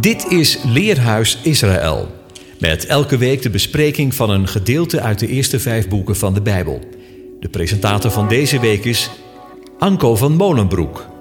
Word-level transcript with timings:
Dit 0.00 0.30
is 0.30 0.58
Leerhuis 0.64 1.38
Israël. 1.42 2.08
Met 2.58 2.86
elke 2.86 3.16
week 3.16 3.42
de 3.42 3.50
bespreking 3.50 4.14
van 4.14 4.30
een 4.30 4.48
gedeelte 4.48 5.00
uit 5.00 5.18
de 5.18 5.26
eerste 5.26 5.60
vijf 5.60 5.88
boeken 5.88 6.16
van 6.16 6.34
de 6.34 6.42
Bijbel. 6.42 6.80
De 7.40 7.48
presentator 7.48 8.10
van 8.10 8.28
deze 8.28 8.60
week 8.60 8.84
is 8.84 9.10
Anko 9.78 10.16
van 10.16 10.32
Molenbroek. 10.32 11.17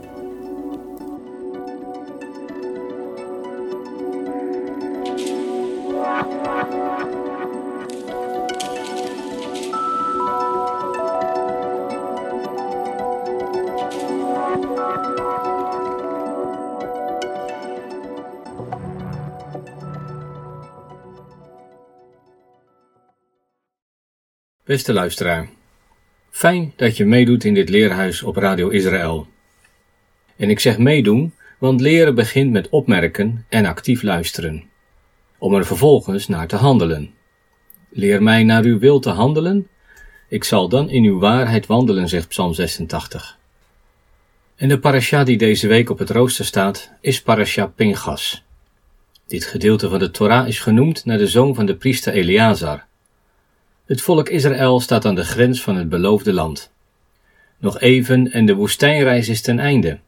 Beste 24.67 24.93
luisteraar, 24.93 25.49
fijn 26.29 26.73
dat 26.75 26.97
je 26.97 27.05
meedoet 27.05 27.43
in 27.43 27.53
dit 27.53 27.69
leerhuis 27.69 28.23
op 28.23 28.35
Radio 28.35 28.69
Israël. 28.69 29.27
En 30.35 30.49
ik 30.49 30.59
zeg 30.59 30.77
meedoen, 30.77 31.33
want 31.57 31.81
leren 31.81 32.15
begint 32.15 32.51
met 32.51 32.69
opmerken 32.69 33.45
en 33.49 33.65
actief 33.65 34.01
luisteren, 34.01 34.63
om 35.37 35.53
er 35.53 35.65
vervolgens 35.65 36.27
naar 36.27 36.47
te 36.47 36.55
handelen. 36.55 37.13
Leer 37.89 38.23
mij 38.23 38.43
naar 38.43 38.63
uw 38.63 38.79
wil 38.79 38.99
te 38.99 39.09
handelen, 39.09 39.67
ik 40.29 40.43
zal 40.43 40.69
dan 40.69 40.89
in 40.89 41.03
uw 41.03 41.19
waarheid 41.19 41.65
wandelen, 41.65 42.07
zegt 42.07 42.27
Psalm 42.27 42.53
86. 42.53 43.37
En 44.55 44.67
de 44.67 44.79
parasha 44.79 45.23
die 45.23 45.37
deze 45.37 45.67
week 45.67 45.89
op 45.89 45.99
het 45.99 46.09
rooster 46.09 46.45
staat, 46.45 46.91
is 47.01 47.21
parasha 47.21 47.67
Pinchas. 47.67 48.43
Dit 49.27 49.45
gedeelte 49.45 49.89
van 49.89 49.99
de 49.99 50.11
Torah 50.11 50.47
is 50.47 50.59
genoemd 50.59 51.05
naar 51.05 51.17
de 51.17 51.27
zoon 51.27 51.55
van 51.55 51.65
de 51.65 51.75
priester 51.75 52.13
Eleazar, 52.13 52.86
het 53.87 54.01
volk 54.01 54.29
Israël 54.29 54.79
staat 54.79 55.05
aan 55.05 55.15
de 55.15 55.23
grens 55.23 55.61
van 55.61 55.75
het 55.75 55.89
beloofde 55.89 56.33
land. 56.33 56.71
Nog 57.57 57.79
even 57.79 58.31
en 58.31 58.45
de 58.45 58.55
woestijnreis 58.55 59.29
is 59.29 59.41
ten 59.41 59.59
einde. 59.59 59.99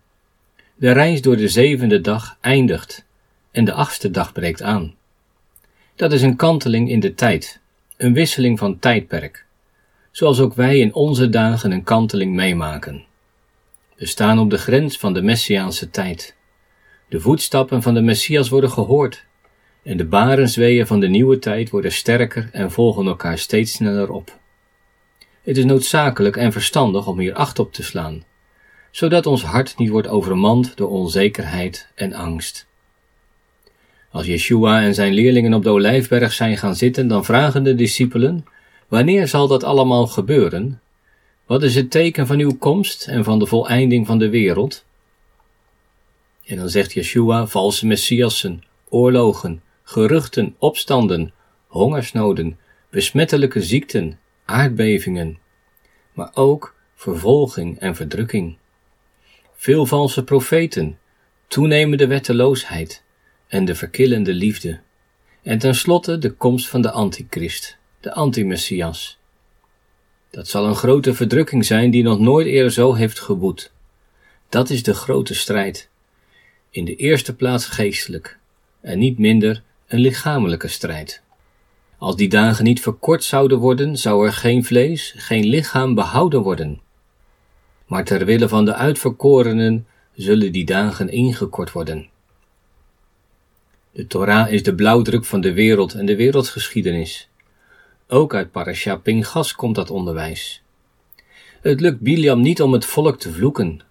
De 0.75 0.91
reis 0.91 1.21
door 1.21 1.37
de 1.37 1.47
zevende 1.47 2.01
dag 2.01 2.37
eindigt 2.41 3.05
en 3.51 3.65
de 3.65 3.73
achtste 3.73 4.11
dag 4.11 4.31
breekt 4.31 4.61
aan. 4.61 4.95
Dat 5.95 6.11
is 6.11 6.21
een 6.21 6.35
kanteling 6.35 6.89
in 6.89 6.99
de 6.99 7.13
tijd, 7.13 7.59
een 7.97 8.13
wisseling 8.13 8.59
van 8.59 8.79
tijdperk, 8.79 9.45
zoals 10.11 10.39
ook 10.39 10.53
wij 10.53 10.79
in 10.79 10.93
onze 10.93 11.29
dagen 11.29 11.71
een 11.71 11.83
kanteling 11.83 12.33
meemaken. 12.33 13.05
We 13.95 14.05
staan 14.05 14.39
op 14.39 14.49
de 14.49 14.57
grens 14.57 14.97
van 14.97 15.13
de 15.13 15.21
Messiaanse 15.21 15.89
tijd. 15.89 16.35
De 17.09 17.19
voetstappen 17.19 17.81
van 17.81 17.93
de 17.93 18.01
Messias 18.01 18.49
worden 18.49 18.71
gehoord 18.71 19.25
en 19.83 19.97
de 19.97 20.05
barensweeën 20.05 20.87
van 20.87 20.99
de 20.99 21.07
nieuwe 21.07 21.39
tijd 21.39 21.69
worden 21.69 21.91
sterker 21.91 22.49
en 22.51 22.71
volgen 22.71 23.05
elkaar 23.05 23.37
steeds 23.37 23.71
sneller 23.71 24.11
op. 24.11 24.37
Het 25.41 25.57
is 25.57 25.65
noodzakelijk 25.65 26.37
en 26.37 26.51
verstandig 26.51 27.07
om 27.07 27.19
hier 27.19 27.33
acht 27.33 27.59
op 27.59 27.73
te 27.73 27.83
slaan, 27.83 28.23
zodat 28.91 29.25
ons 29.25 29.43
hart 29.43 29.77
niet 29.77 29.89
wordt 29.89 30.07
overmand 30.07 30.77
door 30.77 30.89
onzekerheid 30.89 31.87
en 31.95 32.13
angst. 32.13 32.67
Als 34.11 34.25
Yeshua 34.25 34.81
en 34.81 34.93
zijn 34.93 35.13
leerlingen 35.13 35.53
op 35.53 35.63
de 35.63 35.69
olijfberg 35.69 36.33
zijn 36.33 36.57
gaan 36.57 36.75
zitten, 36.75 37.07
dan 37.07 37.25
vragen 37.25 37.63
de 37.63 37.75
discipelen: 37.75 38.45
Wanneer 38.87 39.27
zal 39.27 39.47
dat 39.47 39.63
allemaal 39.63 40.07
gebeuren? 40.07 40.81
Wat 41.45 41.63
is 41.63 41.75
het 41.75 41.91
teken 41.91 42.27
van 42.27 42.39
uw 42.39 42.57
komst 42.57 43.07
en 43.07 43.23
van 43.23 43.39
de 43.39 43.45
voleinding 43.45 44.07
van 44.07 44.17
de 44.19 44.29
wereld? 44.29 44.85
En 46.45 46.57
dan 46.57 46.69
zegt 46.69 46.93
Yeshua: 46.93 47.47
valse 47.47 47.85
messiassen, 47.85 48.63
oorlogen, 48.89 49.61
geruchten, 49.89 50.55
opstanden, 50.57 51.33
hongersnoden, 51.67 52.59
besmettelijke 52.89 53.61
ziekten, 53.61 54.19
aardbevingen, 54.45 55.39
maar 56.13 56.31
ook 56.33 56.75
vervolging 56.95 57.79
en 57.79 57.95
verdrukking. 57.95 58.57
Veel 59.53 59.85
valse 59.85 60.23
profeten, 60.23 60.99
toenemende 61.47 62.07
wetteloosheid 62.07 63.03
en 63.47 63.65
de 63.65 63.75
verkillende 63.75 64.33
liefde. 64.33 64.79
En 65.43 65.59
tenslotte 65.59 66.17
de 66.17 66.31
komst 66.31 66.67
van 66.67 66.81
de 66.81 66.91
antichrist, 66.91 67.77
de 67.99 68.13
antimessias. 68.13 69.19
Dat 70.29 70.47
zal 70.47 70.65
een 70.65 70.75
grote 70.75 71.13
verdrukking 71.13 71.65
zijn 71.65 71.91
die 71.91 72.03
nog 72.03 72.19
nooit 72.19 72.47
eerder 72.47 72.71
zo 72.71 72.93
heeft 72.93 73.19
geboet. 73.19 73.71
Dat 74.49 74.69
is 74.69 74.83
de 74.83 74.93
grote 74.93 75.33
strijd. 75.33 75.89
In 76.69 76.85
de 76.85 76.95
eerste 76.95 77.35
plaats 77.35 77.65
geestelijk 77.65 78.39
en 78.81 78.99
niet 78.99 79.17
minder 79.17 79.67
een 79.89 79.99
lichamelijke 79.99 80.67
strijd. 80.67 81.21
Als 81.97 82.15
die 82.15 82.29
dagen 82.29 82.63
niet 82.63 82.81
verkort 82.81 83.23
zouden 83.23 83.57
worden, 83.57 83.97
zou 83.97 84.25
er 84.25 84.33
geen 84.33 84.65
vlees, 84.65 85.13
geen 85.17 85.45
lichaam 85.45 85.95
behouden 85.95 86.41
worden. 86.41 86.81
Maar 87.85 88.03
ter 88.03 88.25
wille 88.25 88.47
van 88.47 88.65
de 88.65 88.73
uitverkorenen 88.73 89.87
zullen 90.13 90.51
die 90.51 90.65
dagen 90.65 91.09
ingekort 91.09 91.71
worden. 91.71 92.09
De 93.91 94.07
Torah 94.07 94.51
is 94.51 94.63
de 94.63 94.75
blauwdruk 94.75 95.25
van 95.25 95.41
de 95.41 95.53
wereld 95.53 95.93
en 95.93 96.05
de 96.05 96.15
wereldgeschiedenis. 96.15 97.29
Ook 98.07 98.35
uit 98.35 98.51
Parasha 98.51 98.95
Pingas 98.95 99.55
komt 99.55 99.75
dat 99.75 99.89
onderwijs. 99.89 100.61
Het 101.61 101.81
lukt 101.81 101.99
Biliam 101.99 102.41
niet 102.41 102.61
om 102.61 102.73
het 102.73 102.85
volk 102.85 103.19
te 103.19 103.31
vloeken. 103.31 103.81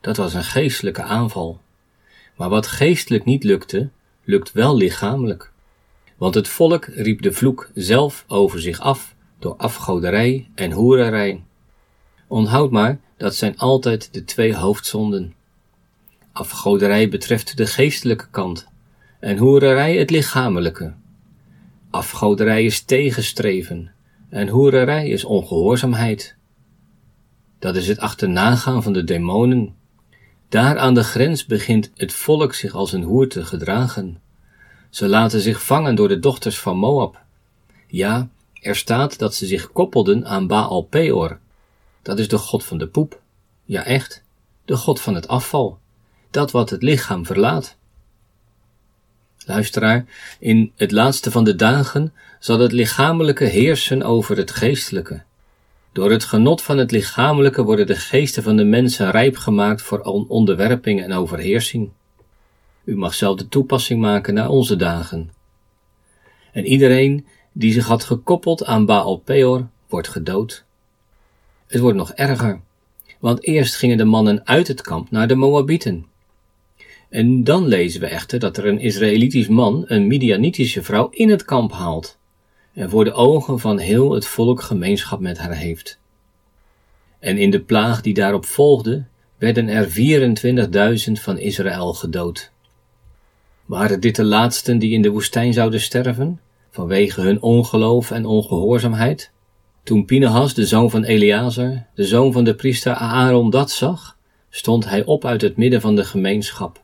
Dat 0.00 0.16
was 0.16 0.34
een 0.34 0.44
geestelijke 0.44 1.02
aanval. 1.02 1.60
Maar 2.36 2.48
wat 2.48 2.66
geestelijk 2.66 3.24
niet 3.24 3.44
lukte, 3.44 3.90
lukt 4.24 4.52
wel 4.52 4.76
lichamelijk. 4.76 5.52
Want 6.16 6.34
het 6.34 6.48
volk 6.48 6.84
riep 6.84 7.22
de 7.22 7.32
vloek 7.32 7.70
zelf 7.74 8.24
over 8.28 8.60
zich 8.60 8.80
af 8.80 9.14
door 9.38 9.56
afgoderij 9.56 10.48
en 10.54 10.70
hoererij. 10.70 11.42
Onthoud 12.26 12.70
maar, 12.70 13.00
dat 13.16 13.34
zijn 13.34 13.58
altijd 13.58 14.14
de 14.14 14.24
twee 14.24 14.56
hoofdzonden. 14.56 15.34
Afgoderij 16.32 17.08
betreft 17.08 17.56
de 17.56 17.66
geestelijke 17.66 18.26
kant 18.30 18.66
en 19.20 19.38
hoererij 19.38 19.96
het 19.96 20.10
lichamelijke. 20.10 20.94
Afgoderij 21.90 22.64
is 22.64 22.80
tegenstreven 22.80 23.92
en 24.28 24.48
hoererij 24.48 25.08
is 25.08 25.24
ongehoorzaamheid. 25.24 26.36
Dat 27.58 27.76
is 27.76 27.88
het 27.88 27.98
achternagaan 27.98 28.82
van 28.82 28.92
de 28.92 29.04
demonen 29.04 29.74
daar 30.52 30.78
aan 30.78 30.94
de 30.94 31.04
grens 31.04 31.46
begint 31.46 31.90
het 31.94 32.12
volk 32.12 32.54
zich 32.54 32.74
als 32.74 32.92
een 32.92 33.02
hoer 33.02 33.28
te 33.28 33.44
gedragen. 33.44 34.20
Ze 34.90 35.08
laten 35.08 35.40
zich 35.40 35.64
vangen 35.64 35.94
door 35.94 36.08
de 36.08 36.18
dochters 36.18 36.58
van 36.58 36.76
Moab. 36.76 37.20
Ja, 37.86 38.28
er 38.60 38.76
staat 38.76 39.18
dat 39.18 39.34
ze 39.34 39.46
zich 39.46 39.72
koppelden 39.72 40.26
aan 40.26 40.46
Baal 40.46 40.82
Peor. 40.82 41.38
Dat 42.02 42.18
is 42.18 42.28
de 42.28 42.38
god 42.38 42.64
van 42.64 42.78
de 42.78 42.86
poep. 42.86 43.20
Ja, 43.64 43.84
echt, 43.84 44.22
de 44.64 44.76
god 44.76 45.00
van 45.00 45.14
het 45.14 45.28
afval. 45.28 45.78
Dat 46.30 46.50
wat 46.50 46.70
het 46.70 46.82
lichaam 46.82 47.26
verlaat. 47.26 47.76
Luisteraar, 49.46 50.04
in 50.38 50.72
het 50.76 50.92
laatste 50.92 51.30
van 51.30 51.44
de 51.44 51.56
dagen 51.56 52.12
zal 52.38 52.58
het 52.58 52.72
lichamelijke 52.72 53.44
heersen 53.44 54.02
over 54.02 54.36
het 54.36 54.50
geestelijke. 54.50 55.22
Door 55.92 56.10
het 56.10 56.24
genot 56.24 56.62
van 56.62 56.78
het 56.78 56.90
lichamelijke 56.90 57.62
worden 57.64 57.86
de 57.86 57.96
geesten 57.96 58.42
van 58.42 58.56
de 58.56 58.64
mensen 58.64 59.10
rijp 59.10 59.36
gemaakt 59.36 59.82
voor 59.82 60.00
onderwerping 60.28 61.02
en 61.02 61.12
overheersing. 61.12 61.90
U 62.84 62.96
mag 62.96 63.14
zelf 63.14 63.36
de 63.36 63.48
toepassing 63.48 64.00
maken 64.00 64.34
naar 64.34 64.48
onze 64.48 64.76
dagen. 64.76 65.30
En 66.52 66.66
iedereen 66.66 67.26
die 67.52 67.72
zich 67.72 67.86
had 67.86 68.04
gekoppeld 68.04 68.64
aan 68.64 68.86
Baal 68.86 69.16
Peor 69.16 69.68
wordt 69.88 70.08
gedood. 70.08 70.64
Het 71.66 71.80
wordt 71.80 71.96
nog 71.96 72.12
erger, 72.12 72.60
want 73.18 73.42
eerst 73.44 73.74
gingen 73.74 73.96
de 73.96 74.04
mannen 74.04 74.46
uit 74.46 74.68
het 74.68 74.80
kamp 74.80 75.10
naar 75.10 75.28
de 75.28 75.34
Moabieten. 75.34 76.06
En 77.08 77.44
dan 77.44 77.66
lezen 77.66 78.00
we 78.00 78.06
echter 78.06 78.38
dat 78.38 78.56
er 78.56 78.66
een 78.66 78.80
Israëlitisch 78.80 79.48
man 79.48 79.84
een 79.86 80.06
Midianitische 80.06 80.82
vrouw 80.82 81.08
in 81.10 81.30
het 81.30 81.44
kamp 81.44 81.72
haalt 81.72 82.18
en 82.74 82.90
voor 82.90 83.04
de 83.04 83.12
ogen 83.12 83.58
van 83.58 83.78
heel 83.78 84.12
het 84.12 84.26
volk 84.26 84.62
gemeenschap 84.62 85.20
met 85.20 85.38
haar 85.38 85.54
heeft. 85.54 85.98
En 87.18 87.38
in 87.38 87.50
de 87.50 87.60
plaag 87.60 88.00
die 88.00 88.14
daarop 88.14 88.44
volgde, 88.44 89.04
werden 89.38 89.68
er 89.68 89.88
24.000 91.06 91.12
van 91.12 91.38
Israël 91.38 91.94
gedood. 91.94 92.50
Waren 93.64 94.00
dit 94.00 94.16
de 94.16 94.24
laatsten 94.24 94.78
die 94.78 94.92
in 94.92 95.02
de 95.02 95.10
woestijn 95.10 95.52
zouden 95.52 95.80
sterven, 95.80 96.40
vanwege 96.70 97.20
hun 97.20 97.42
ongeloof 97.42 98.10
en 98.10 98.26
ongehoorzaamheid? 98.26 99.30
Toen 99.82 100.04
Pinehas, 100.04 100.54
de 100.54 100.66
zoon 100.66 100.90
van 100.90 101.04
Eleazar, 101.04 101.86
de 101.94 102.04
zoon 102.04 102.32
van 102.32 102.44
de 102.44 102.54
priester 102.54 102.94
Aaron, 102.94 103.50
dat 103.50 103.70
zag, 103.70 104.16
stond 104.50 104.88
hij 104.88 105.04
op 105.04 105.24
uit 105.24 105.40
het 105.40 105.56
midden 105.56 105.80
van 105.80 105.96
de 105.96 106.04
gemeenschap, 106.04 106.82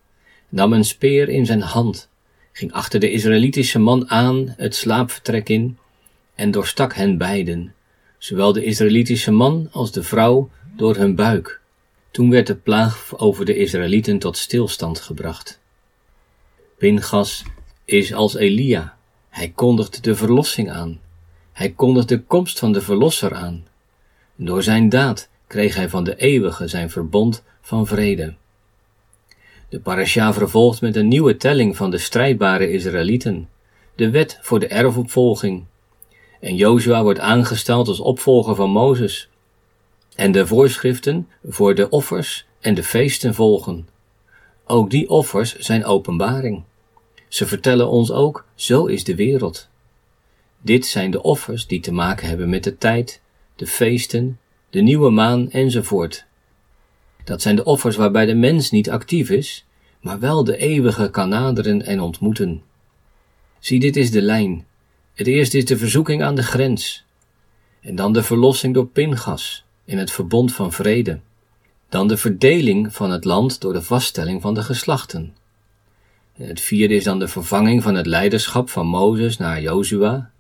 nam 0.49 0.73
een 0.73 0.85
speer 0.85 1.29
in 1.29 1.47
zijn 1.47 1.63
hand 1.63 2.08
ging 2.59 2.73
achter 2.73 3.01
de 3.01 3.11
Israëlitische 3.11 3.79
man 3.79 4.11
aan 4.11 4.55
het 4.57 4.75
slaapvertrek 4.75 5.49
in 5.49 5.79
en 6.35 6.51
doorstak 6.51 6.95
hen 6.95 7.19
beiden, 7.19 7.75
zowel 8.19 8.53
de 8.53 8.65
Israëlitische 8.65 9.31
man 9.31 9.69
als 9.73 9.93
de 9.93 10.03
vrouw, 10.03 10.51
door 10.77 10.97
hun 10.97 11.15
buik. 11.15 11.61
Toen 12.11 12.31
werd 12.31 12.47
de 12.47 12.55
plaag 12.55 13.19
over 13.19 13.45
de 13.45 13.57
Israëlieten 13.57 14.19
tot 14.19 14.37
stilstand 14.37 15.01
gebracht. 15.01 15.61
Pingas 16.79 17.45
is 17.85 18.15
als 18.15 18.35
Elia. 18.35 18.97
Hij 19.29 19.49
kondigt 19.49 20.05
de 20.05 20.15
verlossing 20.15 20.71
aan. 20.71 21.01
Hij 21.53 21.71
kondigt 21.71 22.09
de 22.09 22.23
komst 22.23 22.59
van 22.59 22.73
de 22.73 22.81
Verlosser 22.81 23.35
aan. 23.35 23.67
Door 24.37 24.63
zijn 24.63 24.89
daad 24.89 25.29
kreeg 25.47 25.75
hij 25.75 25.89
van 25.89 26.05
de 26.05 26.17
eeuwige 26.17 26.69
zijn 26.69 26.91
verbond 26.91 27.43
van 27.61 27.87
vrede. 27.87 28.35
De 29.69 29.81
parasha 29.81 30.33
vervolgt 30.33 30.81
met 30.81 30.97
een 30.97 31.09
nieuwe 31.09 31.37
telling 31.37 31.77
van 31.77 31.91
de 31.91 31.99
strijdbare 31.99 32.71
Israëlieten, 32.71 33.49
de 33.95 34.11
wet 34.11 34.39
voor 34.41 34.61
de 34.61 34.67
erfopvolging. 34.67 35.65
En 36.41 36.57
Jozua 36.57 37.03
wordt 37.03 37.19
aangesteld 37.19 37.89
als 37.89 38.01
opvolger 38.01 38.55
van 38.55 38.71
Mozes. 38.71 39.29
En 40.15 40.33
de 40.33 40.47
voorschriften 40.47 41.29
voor 41.45 41.75
de 41.75 41.89
offers 41.89 42.47
en 42.61 42.75
de 42.75 42.83
feesten 42.83 43.35
volgen. 43.35 43.89
Ook 44.65 44.91
die 44.91 45.09
offers 45.09 45.57
zijn 45.57 45.85
openbaring. 45.85 46.63
Ze 47.29 47.47
vertellen 47.47 47.89
ons 47.89 48.11
ook, 48.11 48.45
zo 48.55 48.87
is 48.87 49.05
de 49.05 49.15
wereld. 49.15 49.69
Dit 50.61 50.87
zijn 50.87 51.11
de 51.11 51.23
offers 51.23 51.67
die 51.67 51.81
te 51.81 51.93
maken 51.93 52.29
hebben 52.29 52.49
met 52.49 52.65
de 52.65 52.79
tijd, 52.79 53.21
de 53.57 53.67
feesten, 53.67 54.39
de 54.71 54.81
nieuwe 54.81 55.11
maan 55.11 55.51
enzovoort. 55.51 56.27
Dat 57.29 57.43
zijn 57.43 57.57
de 57.57 57.65
offers 57.65 57.97
waarbij 57.97 58.27
de 58.27 58.35
mens 58.35 58.71
niet 58.71 58.91
actief 58.91 59.31
is, 59.31 59.65
maar 60.01 60.19
wel 60.19 60.45
de 60.45 60.57
eeuwige 60.57 61.11
kan 61.11 61.29
naderen 61.29 61.87
en 61.87 62.01
ontmoeten. 62.01 62.63
Zie, 63.59 63.81
dit 63.81 63.97
is 63.97 64.11
de 64.11 64.23
lijn. 64.23 64.67
Het 65.15 65.27
eerste 65.27 65.57
is 65.57 65.65
de 65.65 65.79
verzoeking 65.79 66.23
aan 66.23 66.35
de 66.35 66.43
grens. 66.43 67.05
En 67.81 67.95
dan 67.95 68.13
de 68.13 68.23
verlossing 68.23 68.75
door 68.75 68.87
Pingas 68.87 69.65
in 69.85 69.99
het 69.99 70.11
verbond 70.11 70.55
van 70.55 70.73
vrede. 70.73 71.21
Dan 71.89 72.09
de 72.09 72.17
verdeling 72.17 72.95
van 72.95 73.11
het 73.11 73.25
land 73.25 73.61
door 73.61 73.73
de 73.73 73.83
vaststelling 73.83 74.43
van 74.43 74.55
de 74.55 74.63
geslachten. 74.63 75.35
En 76.37 76.49
het 76.49 76.61
vierde 76.61 76.95
is 76.95 77.05
dan 77.05 77.19
de 77.19 77.29
vervanging 77.29 77.83
van 77.83 77.95
het 77.95 78.07
leiderschap 78.07 78.71
van 78.71 78.87
Mozes 78.87 79.37
naar 79.37 79.61
Jozua. 79.61 80.31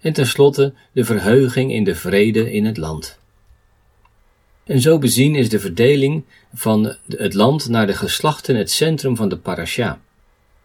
En 0.00 0.12
tenslotte 0.12 0.72
de 0.92 1.04
verheuging 1.04 1.72
in 1.72 1.84
de 1.84 1.94
vrede 1.94 2.52
in 2.52 2.64
het 2.64 2.76
land. 2.76 3.18
En 4.64 4.80
zo 4.80 4.98
bezien 4.98 5.34
is 5.34 5.48
de 5.48 5.60
verdeling 5.60 6.24
van 6.54 6.96
het 7.08 7.34
land 7.34 7.68
naar 7.68 7.86
de 7.86 7.94
geslachten 7.94 8.56
het 8.56 8.70
centrum 8.70 9.16
van 9.16 9.28
de 9.28 9.38
parasha. 9.38 10.00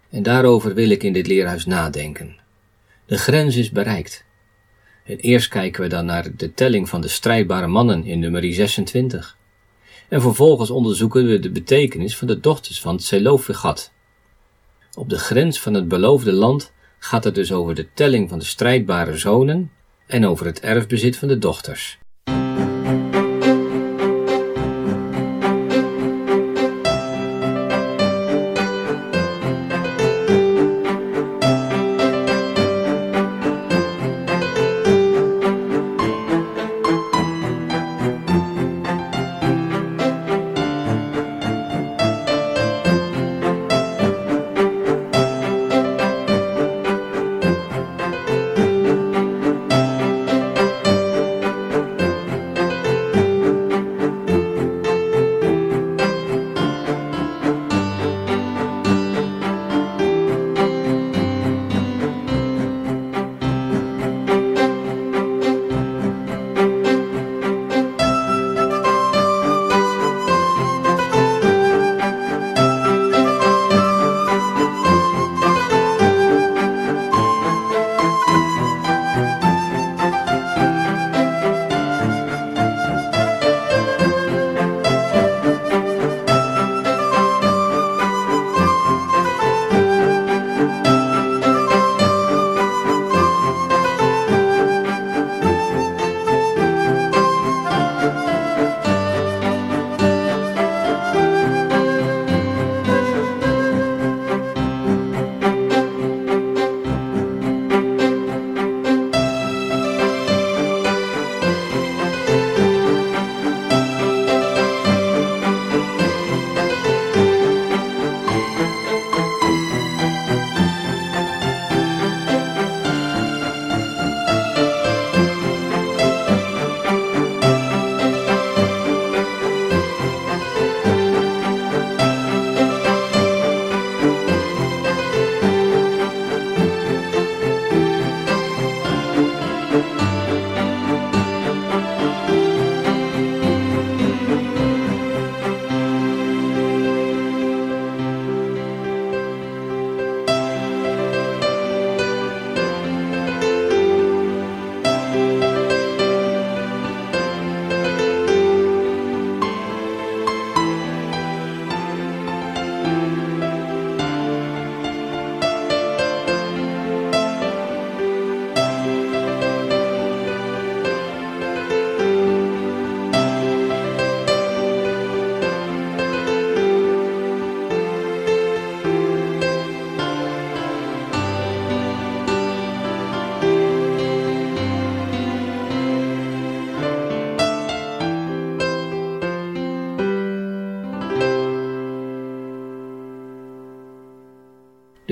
En 0.10 0.24
daarover 0.24 0.74
wil 0.74 0.90
ik 0.90 1.04
in 1.04 1.14
dit 1.14 1.28
leerhuis 1.28 1.66
nadenken. 1.66 2.38
De 3.06 3.18
grens 3.18 3.56
is 3.56 3.72
bereikt. 3.72 4.26
En 5.04 5.18
eerst 5.18 5.48
kijken 5.48 5.82
we 5.82 5.88
dan 5.88 6.06
naar 6.06 6.36
de 6.36 6.54
telling 6.54 6.90
van 6.90 7.02
de 7.02 7.08
strijdbare 7.08 7.68
mannen 7.68 8.06
in 8.06 8.20
nummer 8.20 8.54
26. 8.54 9.38
En 10.10 10.22
vervolgens 10.22 10.70
onderzoeken 10.70 11.28
we 11.28 11.40
de 11.40 11.52
betekenis 11.52 12.18
van 12.18 12.28
de 12.28 12.40
dochters 12.40 12.82
van 12.82 12.98
Tselofegat. 12.98 13.92
Op 14.94 15.10
de 15.10 15.18
grens 15.18 15.60
van 15.60 15.74
het 15.74 15.88
beloofde 15.88 16.32
land 16.32 16.72
gaat 17.00 17.24
het 17.24 17.36
dus 17.36 17.52
over 17.52 17.76
de 17.76 17.88
telling 17.94 18.30
van 18.30 18.40
de 18.40 18.46
strijdbare 18.46 19.18
zonen 19.18 19.72
en 20.08 20.26
over 20.26 20.46
het 20.46 20.60
erfbezit 20.60 21.18
van 21.18 21.28
de 21.28 21.38
dochters. 21.38 22.00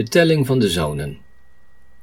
Telling 0.10 0.46
van 0.46 0.60
de 0.60 0.70
zonen. 0.70 1.18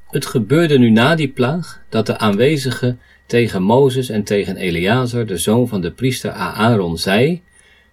Het 0.08 0.26
gebeurde 0.26 0.78
nu 0.78 0.90
na 0.90 1.14
die 1.14 1.28
plaag 1.28 1.82
dat 1.88 2.06
de 2.06 2.18
aanwezigen 2.18 3.00
tegen 3.26 3.62
Mozes 3.62 4.08
en 4.08 4.24
tegen 4.24 4.56
Eleazar, 4.56 5.26
de 5.26 5.36
zoon 5.36 5.68
van 5.68 5.80
de 5.80 5.92
priester 5.92 6.30
Aaron, 6.30 6.98
zei: 6.98 7.42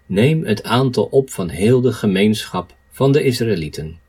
Neem 0.05 0.45
het 0.45 0.63
aantal 0.63 1.03
op 1.03 1.29
van 1.29 1.49
heel 1.49 1.81
de 1.81 1.93
gemeenschap 1.93 2.75
van 2.89 3.11
de 3.11 3.23
Israëlieten, 3.23 3.99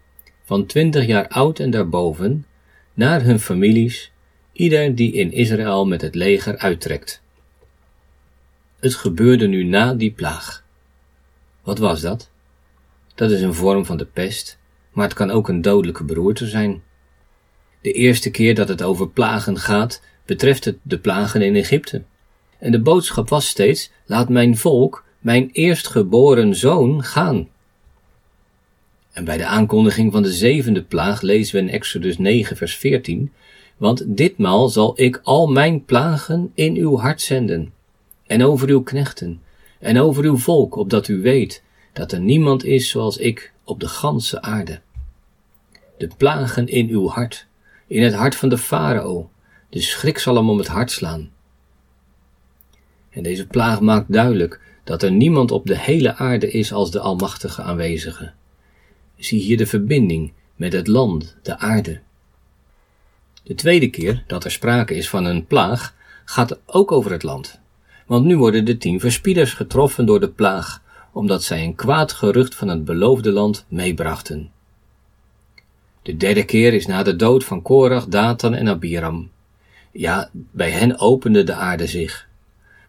van 0.43 0.67
twintig 0.67 1.07
jaar 1.07 1.29
oud 1.29 1.59
en 1.59 1.71
daarboven, 1.71 2.47
naar 2.95 3.23
hun 3.23 3.41
families, 3.41 4.13
ieder 4.53 4.95
die 4.95 5.13
in 5.13 5.33
Israël 5.33 5.87
met 5.87 6.01
het 6.01 6.15
leger 6.15 6.59
uittrekt. 6.59 7.23
Het 8.81 8.95
gebeurde 8.95 9.47
nu 9.47 9.65
na 9.65 9.95
die 9.95 10.13
plaag. 10.13 10.65
Wat 11.63 11.79
was 11.79 12.01
dat? 12.01 12.31
Dat 13.15 13.31
is 13.31 13.43
een 13.43 13.55
vorm 13.55 13.85
van 13.85 13.97
de 13.97 14.07
pest 14.07 14.61
maar 14.93 15.05
het 15.05 15.15
kan 15.15 15.31
ook 15.31 15.49
een 15.49 15.63
dodelijke 15.63 16.05
beroerte 16.05 16.47
zijn. 16.47 16.83
De 17.81 17.93
eerste 17.93 18.31
keer 18.31 18.55
dat 18.55 18.69
het 18.69 18.83
over 18.83 19.09
plagen 19.09 19.59
gaat, 19.59 20.03
betreft 20.25 20.65
het 20.65 20.77
de 20.83 20.99
plagen 20.99 21.43
in 21.43 21.57
Egypte. 21.57 22.03
En 22.59 22.73
de 22.73 22.81
boodschap 22.81 23.29
was 23.29 23.47
steeds: 23.47 23.91
laat 24.07 24.29
mijn 24.29 24.57
volk, 24.57 25.05
mijn 25.19 25.49
eerstgeboren 25.53 26.55
zoon, 26.55 27.05
gaan. 27.05 27.49
En 29.13 29.25
bij 29.25 29.37
de 29.37 29.47
aankondiging 29.47 30.13
van 30.13 30.23
de 30.23 30.33
zevende 30.33 30.83
plaag 30.83 31.21
lezen 31.21 31.55
we 31.55 31.61
in 31.61 31.75
Exodus 31.75 32.19
9, 32.19 32.57
vers 32.57 32.77
14: 32.77 33.33
Want 33.77 34.17
ditmaal 34.17 34.69
zal 34.69 34.93
ik 35.01 35.21
al 35.23 35.47
mijn 35.47 35.85
plagen 35.85 36.53
in 36.55 36.77
uw 36.77 36.99
hart 36.99 37.21
zenden, 37.21 37.73
en 38.27 38.45
over 38.45 38.69
uw 38.69 38.83
knechten, 38.83 39.41
en 39.79 40.01
over 40.01 40.25
uw 40.25 40.37
volk, 40.37 40.77
opdat 40.77 41.09
u 41.09 41.21
weet 41.21 41.63
dat 41.93 42.13
er 42.13 42.21
niemand 42.21 42.65
is 42.65 42.89
zoals 42.89 43.17
ik 43.17 43.53
op 43.73 43.81
de 43.81 43.89
ganse 43.89 44.43
aarde. 44.43 44.81
De 45.99 46.11
plagen 46.17 46.67
in 46.69 46.89
uw 46.89 47.09
hart, 47.09 47.47
in 47.87 48.03
het 48.03 48.15
hart 48.15 48.37
van 48.37 48.49
de 48.49 48.59
farao, 48.59 49.31
de 49.69 49.81
schrik 49.81 50.19
zal 50.19 50.37
hem 50.37 50.51
om 50.51 50.59
het 50.59 50.67
hart 50.67 50.91
slaan. 50.91 51.31
En 53.11 53.23
deze 53.23 53.47
plaag 53.47 53.81
maakt 53.81 54.13
duidelijk 54.13 54.61
dat 54.85 55.03
er 55.03 55.13
niemand 55.13 55.51
op 55.51 55.67
de 55.67 55.79
hele 55.79 56.17
aarde 56.17 56.51
is 56.51 56.73
als 56.73 56.91
de 56.91 57.01
Almachtige 57.01 57.63
aanwezige. 57.63 58.33
Zie 59.17 59.41
hier 59.41 59.57
de 59.57 59.67
verbinding 59.67 60.33
met 60.57 60.73
het 60.73 60.87
land, 60.87 61.37
de 61.43 61.59
aarde. 61.59 62.01
De 63.43 63.55
tweede 63.55 63.91
keer 63.91 64.25
dat 64.27 64.45
er 64.45 64.51
sprake 64.51 64.95
is 64.95 65.09
van 65.09 65.25
een 65.25 65.47
plaag 65.47 65.95
gaat 66.25 66.61
ook 66.67 66.93
over 66.93 67.11
het 67.11 67.23
land. 67.23 67.61
Want 68.07 68.25
nu 68.25 68.37
worden 68.37 68.65
de 68.65 68.77
tien 68.77 69.01
verspieders 69.01 69.53
getroffen 69.53 70.07
door 70.07 70.21
de 70.21 70.31
plaag, 70.31 70.82
omdat 71.13 71.43
zij 71.43 71.65
een 71.65 71.75
kwaad 71.75 72.13
gerucht 72.13 72.55
van 72.55 72.69
het 72.69 72.85
beloofde 72.85 73.33
land 73.33 73.65
meebrachten. 73.69 74.51
De 76.03 76.17
derde 76.17 76.45
keer 76.45 76.75
is 76.75 76.87
na 76.87 77.03
de 77.03 77.17
dood 77.17 77.45
van 77.45 77.63
Korach, 77.63 78.07
Datan 78.07 78.55
en 78.55 78.69
Abiram. 78.69 79.31
Ja, 79.93 80.31
bij 80.33 80.71
hen 80.71 80.99
opende 80.99 81.45
de 81.45 81.55
aarde 81.55 81.87
zich. 81.87 82.29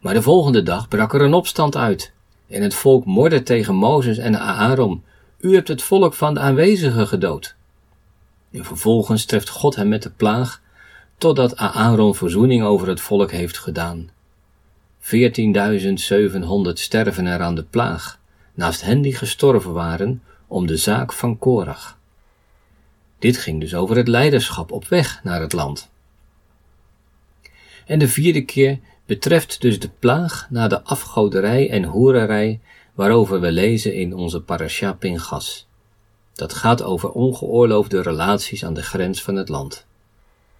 Maar 0.01 0.13
de 0.13 0.21
volgende 0.21 0.63
dag 0.63 0.87
brak 0.87 1.13
er 1.13 1.21
een 1.21 1.33
opstand 1.33 1.75
uit. 1.75 2.13
En 2.47 2.61
het 2.61 2.73
volk 2.73 3.05
morde 3.05 3.43
tegen 3.43 3.75
Mozes 3.75 4.17
en 4.17 4.39
Aaron. 4.39 5.03
U 5.39 5.53
hebt 5.53 5.67
het 5.67 5.81
volk 5.81 6.13
van 6.13 6.33
de 6.33 6.39
aanwezigen 6.39 7.07
gedood. 7.07 7.55
En 8.51 8.65
vervolgens 8.65 9.25
treft 9.25 9.49
God 9.49 9.75
hem 9.75 9.87
met 9.87 10.03
de 10.03 10.09
plaag, 10.09 10.61
totdat 11.17 11.57
Aaron 11.57 12.15
verzoening 12.15 12.63
over 12.63 12.87
het 12.87 13.01
volk 13.01 13.31
heeft 13.31 13.57
gedaan. 13.57 14.09
14.700 15.03 15.09
sterven 16.73 17.25
er 17.25 17.41
aan 17.41 17.55
de 17.55 17.63
plaag, 17.63 18.19
naast 18.53 18.81
hen 18.81 19.01
die 19.01 19.15
gestorven 19.15 19.73
waren 19.73 20.23
om 20.47 20.67
de 20.67 20.77
zaak 20.77 21.13
van 21.13 21.37
Korach. 21.37 21.97
Dit 23.19 23.37
ging 23.37 23.59
dus 23.59 23.75
over 23.75 23.95
het 23.95 24.07
leiderschap 24.07 24.71
op 24.71 24.87
weg 24.87 25.23
naar 25.23 25.41
het 25.41 25.53
land. 25.53 25.89
En 27.85 27.99
de 27.99 28.07
vierde 28.07 28.41
keer 28.41 28.79
betreft 29.05 29.61
dus 29.61 29.79
de 29.79 29.89
plaag 29.99 30.47
na 30.49 30.67
de 30.67 30.83
afgoderij 30.83 31.69
en 31.69 31.83
hoererij 31.83 32.59
waarover 32.93 33.39
we 33.39 33.51
lezen 33.51 33.95
in 33.95 34.13
onze 34.13 34.41
parasha 34.41 34.93
Pingas. 34.93 35.67
Dat 36.33 36.53
gaat 36.53 36.81
over 36.81 37.09
ongeoorloofde 37.09 38.01
relaties 38.01 38.65
aan 38.65 38.73
de 38.73 38.83
grens 38.83 39.23
van 39.23 39.35
het 39.35 39.49
land. 39.49 39.85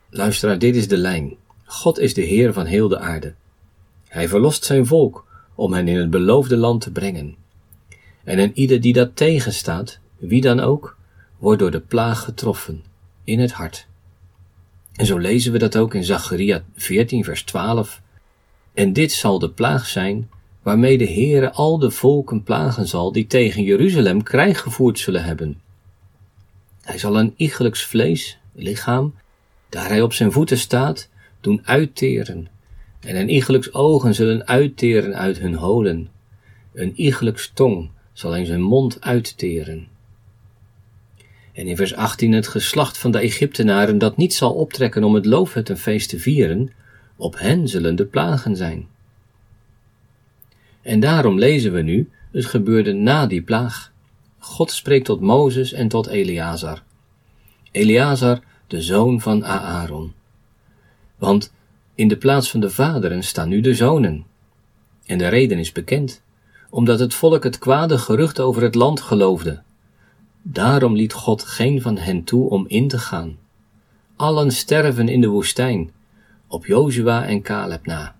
Luisteraar, 0.09 0.59
dit 0.59 0.75
is 0.75 0.87
de 0.87 0.97
lijn. 0.97 1.35
God 1.65 1.99
is 1.99 2.13
de 2.13 2.21
Heer 2.21 2.53
van 2.53 2.65
heel 2.65 2.87
de 2.87 2.99
aarde. 2.99 3.33
Hij 4.13 4.27
verlost 4.27 4.65
zijn 4.65 4.85
volk 4.85 5.25
om 5.55 5.73
hen 5.73 5.87
in 5.87 5.97
het 5.97 6.09
beloofde 6.09 6.57
land 6.57 6.81
te 6.81 6.91
brengen. 6.91 7.35
En 8.23 8.39
een 8.39 8.51
ieder 8.53 8.81
die 8.81 8.93
dat 8.93 9.15
tegenstaat, 9.15 9.99
wie 10.17 10.41
dan 10.41 10.59
ook, 10.59 10.97
wordt 11.37 11.59
door 11.59 11.71
de 11.71 11.79
plaag 11.79 12.23
getroffen 12.23 12.83
in 13.23 13.39
het 13.39 13.51
hart. 13.51 13.87
En 14.93 15.05
zo 15.05 15.17
lezen 15.17 15.51
we 15.51 15.57
dat 15.57 15.77
ook 15.77 15.93
in 15.93 16.03
Zacharia 16.03 16.63
14 16.75 17.23
vers 17.23 17.43
12. 17.43 18.01
En 18.73 18.93
dit 18.93 19.11
zal 19.11 19.39
de 19.39 19.49
plaag 19.49 19.87
zijn 19.87 20.29
waarmee 20.61 20.97
de 20.97 21.07
Heere 21.07 21.51
al 21.51 21.79
de 21.79 21.91
volken 21.91 22.43
plagen 22.43 22.87
zal 22.87 23.11
die 23.11 23.27
tegen 23.27 23.63
Jeruzalem 23.63 24.23
krijg 24.23 24.59
gevoerd 24.59 24.99
zullen 24.99 25.23
hebben. 25.23 25.61
Hij 26.81 26.97
zal 26.97 27.19
een 27.19 27.33
iegelijks 27.37 27.83
vlees, 27.83 28.39
lichaam, 28.51 29.13
daar 29.69 29.87
hij 29.87 30.01
op 30.01 30.13
zijn 30.13 30.31
voeten 30.31 30.57
staat, 30.57 31.09
doen 31.41 31.61
uitteren, 31.63 32.47
en 33.05 33.15
een 33.15 33.29
iegelijks 33.29 33.73
ogen 33.73 34.15
zullen 34.15 34.47
uitteren 34.47 35.15
uit 35.15 35.37
hun 35.37 35.53
holen. 35.53 36.09
Een 36.73 36.93
iegelijks 36.95 37.51
tong 37.53 37.89
zal 38.13 38.35
in 38.35 38.45
zijn 38.45 38.61
mond 38.61 39.01
uitteren. 39.01 39.87
En 41.53 41.67
in 41.67 41.75
vers 41.75 41.95
18 41.95 42.31
het 42.31 42.47
geslacht 42.47 42.97
van 42.97 43.11
de 43.11 43.19
Egyptenaren 43.19 43.97
dat 43.97 44.17
niet 44.17 44.33
zal 44.33 44.53
optrekken 44.53 45.03
om 45.03 45.13
het 45.13 45.25
loofhuttenfeest 45.25 46.09
te 46.09 46.19
vieren, 46.19 46.71
op 47.15 47.39
hen 47.39 47.67
zullen 47.67 47.95
de 47.95 48.05
plagen 48.05 48.55
zijn. 48.55 48.87
En 50.81 50.99
daarom 50.99 51.39
lezen 51.39 51.73
we 51.73 51.81
nu, 51.81 52.09
het 52.31 52.45
gebeurde 52.45 52.93
na 52.93 53.27
die 53.27 53.41
plaag. 53.41 53.91
God 54.37 54.71
spreekt 54.71 55.05
tot 55.05 55.21
Mozes 55.21 55.73
en 55.73 55.87
tot 55.87 56.07
Eleazar. 56.07 56.83
Eleazar, 57.71 58.39
de 58.67 58.81
zoon 58.81 59.21
van 59.21 59.45
Aaron. 59.45 60.13
Want 61.17 61.53
in 61.95 62.07
de 62.07 62.17
plaats 62.17 62.51
van 62.51 62.59
de 62.59 62.69
vaderen 62.69 63.23
staan 63.23 63.49
nu 63.49 63.61
de 63.61 63.75
zonen. 63.75 64.25
En 65.05 65.17
de 65.17 65.27
reden 65.27 65.57
is 65.57 65.71
bekend, 65.71 66.21
omdat 66.69 66.99
het 66.99 67.13
volk 67.13 67.43
het 67.43 67.57
kwade 67.57 67.97
gerucht 67.97 68.39
over 68.39 68.61
het 68.61 68.75
land 68.75 69.01
geloofde. 69.01 69.61
Daarom 70.41 70.95
liet 70.95 71.13
God 71.13 71.43
geen 71.43 71.81
van 71.81 71.97
hen 71.97 72.23
toe 72.23 72.49
om 72.49 72.65
in 72.67 72.87
te 72.87 72.97
gaan. 72.97 73.37
Allen 74.15 74.51
sterven 74.51 75.07
in 75.07 75.21
de 75.21 75.27
woestijn, 75.27 75.91
op 76.47 76.65
Jozua 76.65 77.25
en 77.25 77.41
Caleb 77.41 77.85
na. 77.85 78.15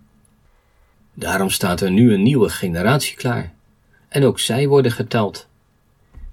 Daarom 1.13 1.49
staat 1.49 1.81
er 1.81 1.91
nu 1.91 2.13
een 2.13 2.23
nieuwe 2.23 2.49
generatie 2.49 3.15
klaar, 3.15 3.53
en 4.09 4.23
ook 4.23 4.39
zij 4.39 4.67
worden 4.67 4.91
geteld. 4.91 5.47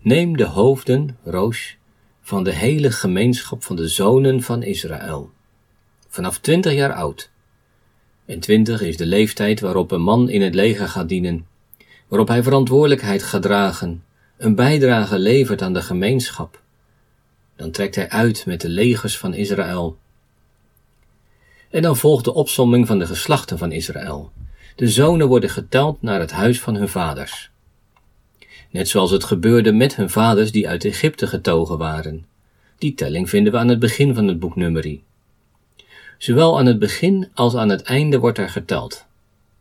Neem 0.00 0.37
de 0.37 0.44
hoofden, 0.44 1.18
Roos, 1.25 1.76
van 2.20 2.44
de 2.44 2.52
hele 2.52 2.90
gemeenschap 2.90 3.62
van 3.62 3.76
de 3.76 3.88
zonen 3.88 4.42
van 4.42 4.62
Israël, 4.62 5.30
vanaf 6.10 6.38
twintig 6.38 6.72
jaar 6.72 6.92
oud. 6.92 7.30
En 8.26 8.40
twintig 8.40 8.80
is 8.80 8.96
de 8.96 9.06
leeftijd 9.06 9.60
waarop 9.60 9.90
een 9.90 10.02
man 10.02 10.28
in 10.28 10.42
het 10.42 10.54
leger 10.54 10.88
gaat 10.88 11.08
dienen, 11.08 11.46
waarop 12.08 12.28
hij 12.28 12.42
verantwoordelijkheid 12.42 13.22
gaat 13.22 13.42
dragen, 13.42 14.04
een 14.36 14.54
bijdrage 14.54 15.18
levert 15.18 15.62
aan 15.62 15.72
de 15.72 15.82
gemeenschap. 15.82 16.62
Dan 17.56 17.70
trekt 17.70 17.94
hij 17.94 18.08
uit 18.08 18.46
met 18.46 18.60
de 18.60 18.68
legers 18.68 19.18
van 19.18 19.34
Israël. 19.34 19.98
En 21.70 21.82
dan 21.82 21.96
volgt 21.96 22.24
de 22.24 22.34
opsomming 22.34 22.86
van 22.86 22.98
de 22.98 23.06
geslachten 23.06 23.58
van 23.58 23.72
Israël. 23.72 24.32
De 24.76 24.88
zonen 24.88 25.28
worden 25.28 25.50
geteld 25.50 26.02
naar 26.02 26.20
het 26.20 26.30
huis 26.30 26.60
van 26.60 26.74
hun 26.74 26.88
vaders. 26.88 27.50
Net 28.70 28.88
zoals 28.88 29.10
het 29.10 29.24
gebeurde 29.24 29.72
met 29.72 29.96
hun 29.96 30.10
vaders 30.10 30.52
die 30.52 30.68
uit 30.68 30.84
Egypte 30.84 31.26
getogen 31.26 31.78
waren. 31.78 32.26
Die 32.78 32.94
telling 32.94 33.28
vinden 33.28 33.52
we 33.52 33.58
aan 33.58 33.68
het 33.68 33.78
begin 33.78 34.14
van 34.14 34.26
het 34.26 34.38
boek 34.38 34.56
Numeri. 34.56 35.02
Zowel 36.20 36.58
aan 36.58 36.66
het 36.66 36.78
begin 36.78 37.28
als 37.34 37.54
aan 37.54 37.68
het 37.68 37.82
einde 37.82 38.18
wordt 38.18 38.38
er 38.38 38.48
geteld. 38.48 39.04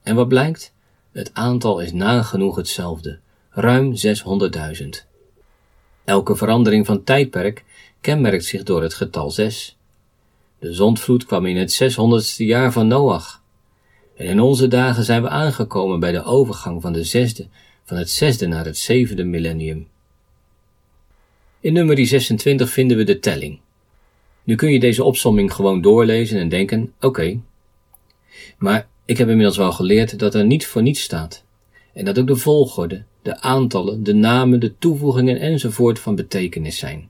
En 0.04 0.16
wat 0.16 0.28
blijkt? 0.28 0.74
Het 1.12 1.32
aantal 1.34 1.80
is 1.80 1.92
nagenoeg 1.92 2.56
hetzelfde, 2.56 3.20
ruim 3.50 3.94
600.000. 4.82 4.88
Elke 6.04 6.36
verandering 6.36 6.86
van 6.86 7.04
tijdperk 7.04 7.66
kenmerkt 8.02 8.46
zich 8.46 8.64
door 8.64 8.82
het 8.82 8.94
getal 8.94 9.32
6. 9.32 9.78
De 10.60 10.74
zondvloed 10.74 11.26
kwam 11.26 11.46
in 11.46 11.58
het 11.58 11.82
600ste 11.84 12.46
jaar 12.46 12.72
van 12.72 12.88
Noach. 12.88 13.44
En 14.16 14.26
in 14.26 14.40
onze 14.40 14.68
dagen 14.68 15.04
zijn 15.04 15.22
we 15.22 15.30
aangekomen 15.30 16.00
bij 16.00 16.12
de 16.12 16.24
overgang 16.24 16.82
van, 16.82 16.94
de 16.94 17.04
zesde, 17.04 17.48
van 17.84 17.98
het 17.98 18.10
zesde 18.10 18.48
naar 18.48 18.66
het 18.66 18.78
zevende 18.78 19.24
millennium. 19.24 19.88
In 21.60 21.74
nummer 21.74 22.06
26 22.06 22.70
vinden 22.70 22.98
we 22.98 23.04
de 23.04 23.20
telling. 23.20 23.60
Nu 24.50 24.56
kun 24.56 24.72
je 24.72 24.80
deze 24.80 25.04
opsomming 25.04 25.54
gewoon 25.54 25.82
doorlezen 25.82 26.40
en 26.40 26.50
denken, 26.50 26.94
oké. 27.00 27.40
Maar 28.58 28.88
ik 29.06 29.18
heb 29.18 29.30
inmiddels 29.30 29.58
wel 29.58 29.72
geleerd 29.72 30.20
dat 30.20 30.36
er 30.36 30.46
niet 30.46 30.66
voor 30.66 30.82
niets 30.82 31.02
staat. 31.02 31.44
En 31.94 32.06
dat 32.06 32.20
ook 32.20 32.28
de 32.28 32.36
volgorde, 32.36 33.04
de 33.22 33.42
aantallen, 33.42 34.04
de 34.04 34.14
namen, 34.14 34.60
de 34.60 34.78
toevoegingen 34.78 35.40
enzovoort 35.40 36.00
van 36.00 36.16
betekenis 36.16 36.78
zijn. 36.78 37.10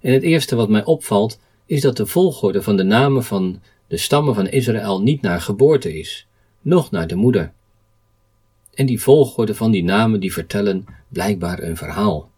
En 0.00 0.12
het 0.12 0.22
eerste 0.22 0.56
wat 0.56 0.68
mij 0.68 0.84
opvalt, 0.84 1.40
is 1.66 1.80
dat 1.80 1.96
de 1.96 2.06
volgorde 2.06 2.62
van 2.62 2.76
de 2.76 2.84
namen 2.84 3.24
van 3.24 3.60
de 3.86 3.96
stammen 3.96 4.34
van 4.34 4.48
Israël 4.48 5.02
niet 5.02 5.22
naar 5.22 5.40
geboorte 5.40 5.98
is, 5.98 6.26
noch 6.60 6.90
naar 6.90 7.06
de 7.06 7.16
moeder. 7.16 7.52
En 8.74 8.86
die 8.86 9.00
volgorde 9.00 9.54
van 9.54 9.70
die 9.70 9.84
namen 9.84 10.20
die 10.20 10.32
vertellen 10.32 10.84
blijkbaar 11.08 11.62
een 11.62 11.76
verhaal. 11.76 12.30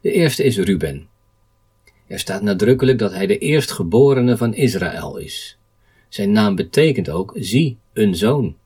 De 0.00 0.12
eerste 0.12 0.44
is 0.44 0.58
Ruben. 0.58 1.07
Er 2.08 2.18
staat 2.18 2.42
nadrukkelijk 2.42 2.98
dat 2.98 3.12
hij 3.12 3.26
de 3.26 3.38
eerstgeborene 3.38 4.36
van 4.36 4.54
Israël 4.54 5.16
is. 5.16 5.58
Zijn 6.08 6.32
naam 6.32 6.54
betekent 6.54 7.10
ook 7.10 7.32
zie, 7.34 7.76
een 7.92 8.14
zoon. 8.14 8.56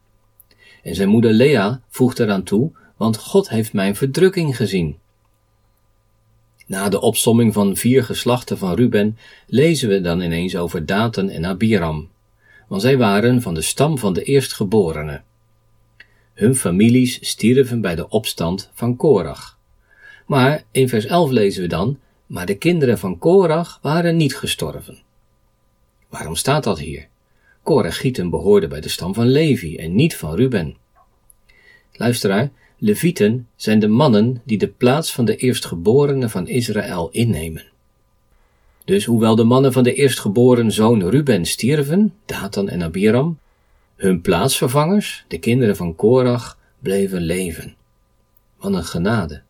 En 0.82 0.94
zijn 0.94 1.08
moeder 1.08 1.32
Lea 1.32 1.80
voegt 1.88 2.18
eraan 2.18 2.42
toe, 2.42 2.70
want 2.96 3.16
God 3.16 3.48
heeft 3.48 3.72
mijn 3.72 3.96
verdrukking 3.96 4.56
gezien. 4.56 4.96
Na 6.66 6.88
de 6.88 7.00
opsomming 7.00 7.52
van 7.52 7.76
vier 7.76 8.04
geslachten 8.04 8.58
van 8.58 8.74
Ruben 8.74 9.18
lezen 9.46 9.88
we 9.88 10.00
dan 10.00 10.20
ineens 10.20 10.56
over 10.56 10.86
Daten 10.86 11.28
en 11.28 11.44
Abiram, 11.46 12.08
want 12.68 12.82
zij 12.82 12.96
waren 12.96 13.42
van 13.42 13.54
de 13.54 13.62
stam 13.62 13.98
van 13.98 14.12
de 14.12 14.22
eerstgeborenen. 14.22 15.24
Hun 16.34 16.56
families 16.56 17.28
stierven 17.28 17.80
bij 17.80 17.94
de 17.94 18.08
opstand 18.08 18.70
van 18.72 18.96
Korach. 18.96 19.58
Maar 20.26 20.64
in 20.70 20.88
vers 20.88 21.06
11 21.06 21.30
lezen 21.30 21.62
we 21.62 21.68
dan, 21.68 21.98
maar 22.32 22.46
de 22.46 22.54
kinderen 22.54 22.98
van 22.98 23.18
Korach 23.18 23.78
waren 23.82 24.16
niet 24.16 24.36
gestorven. 24.36 24.98
Waarom 26.08 26.36
staat 26.36 26.64
dat 26.64 26.78
hier? 26.78 27.08
Korachieten 27.62 28.30
behoorden 28.30 28.68
bij 28.68 28.80
de 28.80 28.88
stam 28.88 29.14
van 29.14 29.26
Levi 29.26 29.76
en 29.76 29.94
niet 29.94 30.16
van 30.16 30.34
Ruben. 30.34 30.76
Luisteraar, 31.92 32.50
Levieten 32.78 33.48
zijn 33.56 33.78
de 33.78 33.88
mannen 33.88 34.42
die 34.44 34.58
de 34.58 34.68
plaats 34.68 35.12
van 35.12 35.24
de 35.24 35.36
eerstgeborenen 35.36 36.30
van 36.30 36.48
Israël 36.48 37.08
innemen. 37.10 37.64
Dus 38.84 39.04
hoewel 39.04 39.34
de 39.34 39.44
mannen 39.44 39.72
van 39.72 39.82
de 39.82 39.94
eerstgeboren 39.94 40.70
zoon 40.70 41.08
Ruben 41.08 41.44
stierven, 41.44 42.14
Datan 42.26 42.68
en 42.68 42.82
Abiram, 42.82 43.38
hun 43.96 44.20
plaatsvervangers, 44.20 45.24
de 45.28 45.38
kinderen 45.38 45.76
van 45.76 45.94
Korach, 45.94 46.58
bleven 46.78 47.20
leven. 47.20 47.74
Wat 48.56 48.72
een 48.72 48.84
genade. 48.84 49.42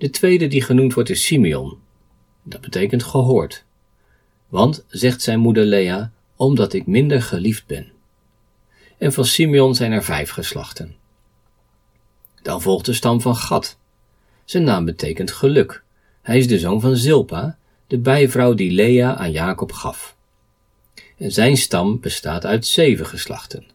De 0.00 0.10
tweede 0.10 0.46
die 0.46 0.62
genoemd 0.62 0.94
wordt 0.94 1.10
is 1.10 1.26
Simeon. 1.26 1.78
Dat 2.42 2.60
betekent 2.60 3.02
gehoord. 3.02 3.64
Want, 4.48 4.84
zegt 4.88 5.22
zijn 5.22 5.38
moeder 5.38 5.64
Lea, 5.64 6.12
omdat 6.36 6.72
ik 6.72 6.86
minder 6.86 7.22
geliefd 7.22 7.66
ben. 7.66 7.92
En 8.98 9.12
van 9.12 9.24
Simeon 9.24 9.74
zijn 9.74 9.92
er 9.92 10.04
vijf 10.04 10.30
geslachten. 10.30 10.96
Dan 12.42 12.62
volgt 12.62 12.86
de 12.86 12.92
stam 12.92 13.20
van 13.20 13.36
Gad. 13.36 13.78
Zijn 14.44 14.64
naam 14.64 14.84
betekent 14.84 15.30
geluk. 15.30 15.82
Hij 16.22 16.38
is 16.38 16.48
de 16.48 16.58
zoon 16.58 16.80
van 16.80 16.96
Zilpa, 16.96 17.58
de 17.86 17.98
bijvrouw 17.98 18.54
die 18.54 18.70
Lea 18.70 19.16
aan 19.16 19.30
Jacob 19.30 19.72
gaf. 19.72 20.16
En 21.16 21.32
zijn 21.32 21.56
stam 21.56 22.00
bestaat 22.00 22.46
uit 22.46 22.66
zeven 22.66 23.06
geslachten. 23.06 23.66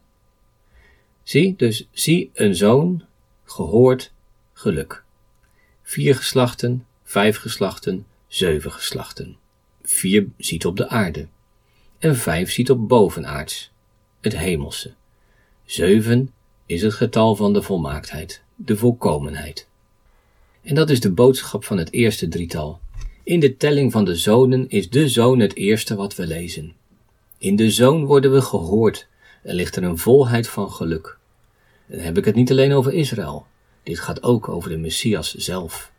Zie, 1.22 1.54
dus 1.56 1.88
zie 1.92 2.30
een 2.34 2.54
zoon, 2.54 3.04
gehoord, 3.44 4.12
geluk. 4.52 5.04
Vier 5.88 6.14
geslachten, 6.14 6.86
vijf 7.04 7.36
geslachten, 7.36 8.06
zeven 8.26 8.72
geslachten. 8.72 9.36
Vier 9.82 10.26
ziet 10.38 10.66
op 10.66 10.76
de 10.76 10.88
aarde. 10.88 11.26
En 11.98 12.16
vijf 12.16 12.50
ziet 12.50 12.70
op 12.70 12.88
bovenaards, 12.88 13.70
het 14.20 14.36
hemelse. 14.36 14.92
Zeven 15.64 16.32
is 16.66 16.82
het 16.82 16.94
getal 16.94 17.36
van 17.36 17.52
de 17.52 17.62
volmaaktheid, 17.62 18.42
de 18.54 18.76
volkomenheid. 18.76 19.68
En 20.62 20.74
dat 20.74 20.90
is 20.90 21.00
de 21.00 21.10
boodschap 21.10 21.64
van 21.64 21.78
het 21.78 21.92
eerste 21.92 22.28
drietal. 22.28 22.80
In 23.22 23.40
de 23.40 23.56
telling 23.56 23.92
van 23.92 24.04
de 24.04 24.16
zonen 24.16 24.68
is 24.68 24.90
de 24.90 25.08
zoon 25.08 25.38
het 25.38 25.56
eerste 25.56 25.94
wat 25.94 26.14
we 26.14 26.26
lezen. 26.26 26.74
In 27.38 27.56
de 27.56 27.70
zoon 27.70 28.04
worden 28.04 28.32
we 28.32 28.40
gehoord. 28.40 29.06
Er 29.42 29.54
ligt 29.54 29.76
er 29.76 29.82
een 29.82 29.98
volheid 29.98 30.48
van 30.48 30.70
geluk. 30.70 31.18
En 31.86 31.96
dan 31.96 32.06
heb 32.06 32.18
ik 32.18 32.24
het 32.24 32.34
niet 32.34 32.50
alleen 32.50 32.72
over 32.72 32.92
Israël. 32.92 33.46
Dit 33.86 34.00
gaat 34.00 34.22
ook 34.22 34.48
over 34.48 34.70
de 34.70 34.76
Messias 34.76 35.34
zelf. 35.34 35.92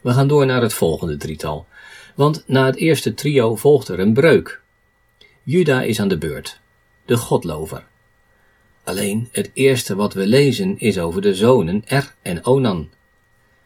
We 0.00 0.12
gaan 0.12 0.28
door 0.28 0.46
naar 0.46 0.62
het 0.62 0.72
volgende 0.72 1.16
drietal. 1.16 1.66
Want 2.14 2.44
na 2.46 2.66
het 2.66 2.76
eerste 2.76 3.14
trio 3.14 3.56
volgt 3.56 3.88
er 3.88 4.00
een 4.00 4.12
breuk. 4.12 4.62
Juda 5.42 5.82
is 5.82 6.00
aan 6.00 6.08
de 6.08 6.18
beurt, 6.18 6.60
de 7.04 7.16
godlover. 7.16 7.86
Alleen 8.84 9.28
het 9.32 9.50
eerste 9.54 9.94
wat 9.94 10.14
we 10.14 10.26
lezen 10.26 10.78
is 10.78 10.98
over 10.98 11.22
de 11.22 11.34
zonen 11.34 11.82
Er 11.86 12.14
en 12.22 12.44
Onan. 12.44 12.90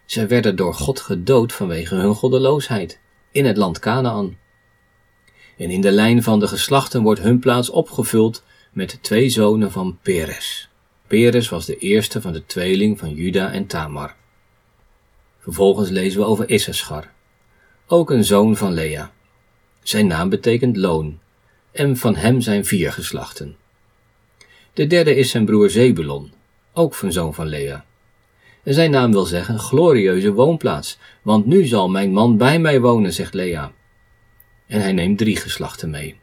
Zij 0.04 0.28
werden 0.28 0.56
door 0.56 0.74
God 0.74 1.00
gedood 1.00 1.52
vanwege 1.52 1.94
hun 1.94 2.14
goddeloosheid 2.14 3.00
in 3.30 3.44
het 3.44 3.56
land 3.56 3.78
Canaan. 3.78 4.38
En 5.56 5.70
in 5.70 5.80
de 5.80 5.92
lijn 5.92 6.22
van 6.22 6.40
de 6.40 6.48
geslachten 6.48 7.02
wordt 7.02 7.20
hun 7.20 7.38
plaats 7.38 7.70
opgevuld 7.70 8.42
met 8.72 8.98
twee 9.02 9.28
zonen 9.28 9.72
van 9.72 9.98
Peres. 10.02 10.70
Peres 11.06 11.48
was 11.48 11.66
de 11.66 11.76
eerste 11.76 12.20
van 12.20 12.32
de 12.32 12.46
tweeling 12.46 12.98
van 12.98 13.14
Juda 13.14 13.52
en 13.52 13.66
Tamar. 13.66 14.14
Vervolgens 15.38 15.90
lezen 15.90 16.20
we 16.20 16.26
over 16.26 16.48
Issachar, 16.48 17.12
ook 17.86 18.10
een 18.10 18.24
zoon 18.24 18.56
van 18.56 18.72
Lea. 18.72 19.12
Zijn 19.82 20.06
naam 20.06 20.28
betekent 20.28 20.76
loon, 20.76 21.18
en 21.72 21.96
van 21.96 22.16
hem 22.16 22.40
zijn 22.40 22.64
vier 22.64 22.92
geslachten. 22.92 23.56
De 24.72 24.86
derde 24.86 25.14
is 25.14 25.30
zijn 25.30 25.44
broer 25.44 25.70
Zebulon, 25.70 26.32
ook 26.72 26.94
van 26.94 27.12
zoon 27.12 27.34
van 27.34 27.46
Lea. 27.46 27.84
En 28.62 28.74
zijn 28.74 28.90
naam 28.90 29.12
wil 29.12 29.24
zeggen 29.24 29.58
glorieuze 29.58 30.32
woonplaats, 30.32 30.98
want 31.22 31.46
nu 31.46 31.64
zal 31.64 31.88
mijn 31.88 32.12
man 32.12 32.36
bij 32.36 32.58
mij 32.58 32.80
wonen, 32.80 33.12
zegt 33.12 33.34
Lea. 33.34 33.72
En 34.66 34.80
hij 34.80 34.92
neemt 34.92 35.18
drie 35.18 35.36
geslachten 35.36 35.90
mee. 35.90 36.18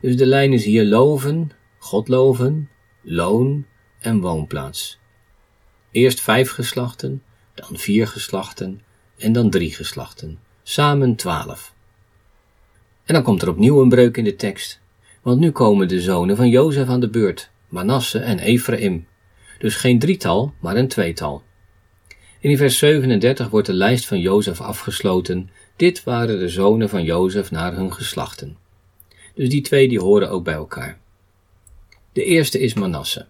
Dus 0.00 0.16
de 0.16 0.26
lijn 0.26 0.52
is 0.52 0.64
hier 0.64 0.84
loven, 0.84 1.50
God 1.78 2.08
loven, 2.08 2.68
loon 3.02 3.66
en 4.00 4.20
woonplaats. 4.20 4.98
Eerst 5.90 6.20
vijf 6.20 6.50
geslachten, 6.50 7.22
dan 7.54 7.76
vier 7.78 8.06
geslachten 8.06 8.80
en 9.18 9.32
dan 9.32 9.50
drie 9.50 9.74
geslachten, 9.74 10.38
samen 10.62 11.16
twaalf. 11.16 11.74
En 13.04 13.14
dan 13.14 13.22
komt 13.22 13.42
er 13.42 13.48
opnieuw 13.48 13.82
een 13.82 13.88
breuk 13.88 14.16
in 14.16 14.24
de 14.24 14.36
tekst, 14.36 14.80
want 15.22 15.40
nu 15.40 15.50
komen 15.50 15.88
de 15.88 16.00
zonen 16.00 16.36
van 16.36 16.48
Jozef 16.48 16.88
aan 16.88 17.00
de 17.00 17.10
beurt, 17.10 17.50
Manasse 17.68 18.18
en 18.18 18.38
Ephraim. 18.38 19.06
Dus 19.58 19.74
geen 19.74 19.98
drietal, 19.98 20.54
maar 20.60 20.76
een 20.76 20.88
tweetal. 20.88 21.42
In 22.40 22.56
vers 22.56 22.78
37 22.78 23.48
wordt 23.48 23.66
de 23.66 23.72
lijst 23.72 24.06
van 24.06 24.20
Jozef 24.20 24.60
afgesloten. 24.60 25.50
Dit 25.76 26.04
waren 26.04 26.38
de 26.38 26.48
zonen 26.48 26.88
van 26.88 27.04
Jozef 27.04 27.50
naar 27.50 27.74
hun 27.74 27.92
geslachten. 27.92 28.56
Dus 29.34 29.48
die 29.48 29.60
twee 29.60 29.88
die 29.88 30.00
horen 30.00 30.30
ook 30.30 30.44
bij 30.44 30.54
elkaar. 30.54 30.99
De 32.12 32.24
eerste 32.24 32.58
is 32.58 32.74
Manasse. 32.74 33.26